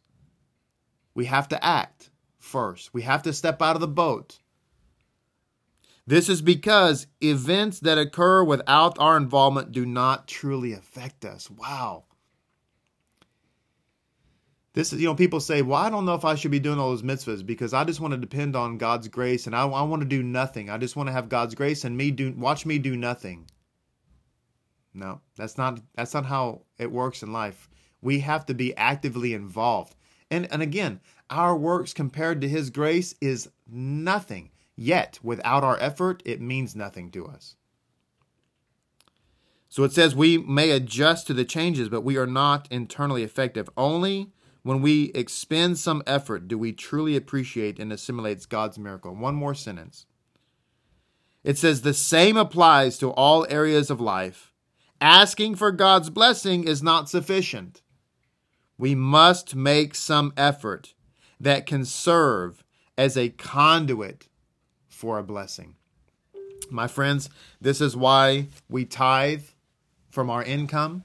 We 1.14 1.24
have 1.24 1.48
to 1.48 1.64
act 1.64 2.10
first. 2.38 2.94
We 2.94 3.02
have 3.02 3.24
to 3.24 3.32
step 3.32 3.60
out 3.60 3.74
of 3.74 3.80
the 3.80 3.88
boat. 3.88 4.38
This 6.10 6.28
is 6.28 6.42
because 6.42 7.06
events 7.22 7.78
that 7.78 7.96
occur 7.96 8.42
without 8.42 8.98
our 8.98 9.16
involvement 9.16 9.70
do 9.70 9.86
not 9.86 10.26
truly 10.26 10.72
affect 10.72 11.24
us. 11.24 11.48
Wow. 11.48 12.02
This 14.72 14.92
is, 14.92 15.00
you 15.00 15.06
know, 15.06 15.14
people 15.14 15.38
say, 15.38 15.62
well, 15.62 15.80
I 15.80 15.88
don't 15.88 16.04
know 16.06 16.16
if 16.16 16.24
I 16.24 16.34
should 16.34 16.50
be 16.50 16.58
doing 16.58 16.80
all 16.80 16.90
those 16.90 17.04
mitzvahs 17.04 17.46
because 17.46 17.72
I 17.72 17.84
just 17.84 18.00
want 18.00 18.10
to 18.10 18.18
depend 18.18 18.56
on 18.56 18.76
God's 18.76 19.06
grace 19.06 19.46
and 19.46 19.54
I, 19.54 19.62
I 19.62 19.82
want 19.82 20.02
to 20.02 20.08
do 20.08 20.20
nothing. 20.20 20.68
I 20.68 20.78
just 20.78 20.96
want 20.96 21.06
to 21.06 21.12
have 21.12 21.28
God's 21.28 21.54
grace 21.54 21.84
and 21.84 21.96
me 21.96 22.10
do, 22.10 22.34
watch 22.36 22.66
me 22.66 22.80
do 22.80 22.96
nothing. 22.96 23.48
No, 24.92 25.20
that's 25.36 25.56
not, 25.56 25.78
that's 25.94 26.12
not 26.12 26.26
how 26.26 26.62
it 26.76 26.90
works 26.90 27.22
in 27.22 27.32
life. 27.32 27.70
We 28.02 28.18
have 28.18 28.46
to 28.46 28.54
be 28.54 28.76
actively 28.76 29.32
involved. 29.32 29.94
And, 30.28 30.52
and 30.52 30.60
again, 30.60 30.98
our 31.30 31.56
works 31.56 31.92
compared 31.92 32.40
to 32.40 32.48
His 32.48 32.68
grace 32.68 33.14
is 33.20 33.48
nothing. 33.70 34.49
Yet, 34.82 35.18
without 35.22 35.62
our 35.62 35.78
effort, 35.78 36.22
it 36.24 36.40
means 36.40 36.74
nothing 36.74 37.10
to 37.10 37.26
us. 37.26 37.56
So 39.68 39.84
it 39.84 39.92
says 39.92 40.14
we 40.14 40.38
may 40.38 40.70
adjust 40.70 41.26
to 41.26 41.34
the 41.34 41.44
changes, 41.44 41.90
but 41.90 42.00
we 42.00 42.16
are 42.16 42.26
not 42.26 42.66
internally 42.70 43.22
effective. 43.22 43.68
Only 43.76 44.32
when 44.62 44.80
we 44.80 45.10
expend 45.14 45.78
some 45.78 46.02
effort 46.06 46.48
do 46.48 46.56
we 46.56 46.72
truly 46.72 47.14
appreciate 47.14 47.78
and 47.78 47.92
assimilate 47.92 48.48
God's 48.48 48.78
miracle. 48.78 49.14
One 49.14 49.34
more 49.34 49.54
sentence. 49.54 50.06
It 51.44 51.58
says 51.58 51.82
the 51.82 51.92
same 51.92 52.38
applies 52.38 52.96
to 53.00 53.10
all 53.10 53.46
areas 53.50 53.90
of 53.90 54.00
life. 54.00 54.50
Asking 54.98 55.56
for 55.56 55.72
God's 55.72 56.08
blessing 56.08 56.64
is 56.64 56.82
not 56.82 57.10
sufficient. 57.10 57.82
We 58.78 58.94
must 58.94 59.54
make 59.54 59.94
some 59.94 60.32
effort 60.38 60.94
that 61.38 61.66
can 61.66 61.84
serve 61.84 62.64
as 62.96 63.18
a 63.18 63.28
conduit 63.28 64.29
for 65.00 65.18
a 65.18 65.22
blessing. 65.22 65.74
My 66.70 66.86
friends, 66.86 67.30
this 67.58 67.80
is 67.80 67.96
why 67.96 68.48
we 68.68 68.84
tithe 68.84 69.44
from 70.10 70.28
our 70.28 70.42
income. 70.42 71.04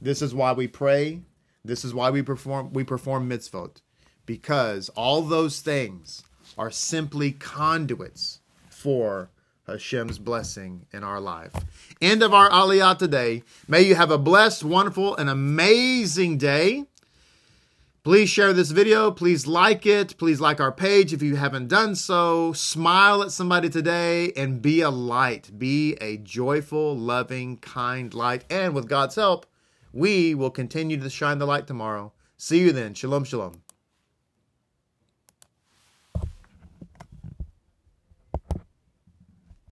This 0.00 0.22
is 0.22 0.34
why 0.34 0.52
we 0.52 0.66
pray. 0.66 1.20
This 1.62 1.84
is 1.84 1.92
why 1.92 2.08
we 2.08 2.22
perform 2.22 2.72
we 2.72 2.84
perform 2.84 3.28
mitzvot 3.28 3.82
because 4.24 4.88
all 4.90 5.20
those 5.20 5.60
things 5.60 6.22
are 6.56 6.70
simply 6.70 7.32
conduits 7.32 8.40
for 8.70 9.28
Hashem's 9.66 10.18
blessing 10.18 10.86
in 10.94 11.04
our 11.04 11.20
life. 11.20 11.52
End 12.00 12.22
of 12.22 12.32
our 12.32 12.48
Aliyah 12.48 12.96
today. 12.96 13.42
May 13.68 13.82
you 13.82 13.94
have 13.94 14.10
a 14.10 14.16
blessed, 14.16 14.64
wonderful, 14.64 15.14
and 15.16 15.28
amazing 15.28 16.38
day. 16.38 16.86
Please 18.04 18.30
share 18.30 18.52
this 18.52 18.70
video. 18.70 19.10
Please 19.10 19.46
like 19.46 19.84
it. 19.84 20.16
Please 20.18 20.40
like 20.40 20.60
our 20.60 20.72
page 20.72 21.12
if 21.12 21.20
you 21.20 21.36
haven't 21.36 21.68
done 21.68 21.94
so. 21.94 22.52
Smile 22.52 23.22
at 23.22 23.32
somebody 23.32 23.68
today 23.68 24.32
and 24.36 24.62
be 24.62 24.80
a 24.80 24.90
light. 24.90 25.58
Be 25.58 25.94
a 26.00 26.16
joyful, 26.16 26.96
loving, 26.96 27.56
kind 27.58 28.14
light. 28.14 28.44
And 28.48 28.72
with 28.72 28.88
God's 28.88 29.16
help, 29.16 29.46
we 29.92 30.34
will 30.34 30.50
continue 30.50 30.96
to 30.98 31.10
shine 31.10 31.38
the 31.38 31.46
light 31.46 31.66
tomorrow. 31.66 32.12
See 32.36 32.60
you 32.60 32.72
then. 32.72 32.94
Shalom, 32.94 33.24
shalom. 33.24 33.62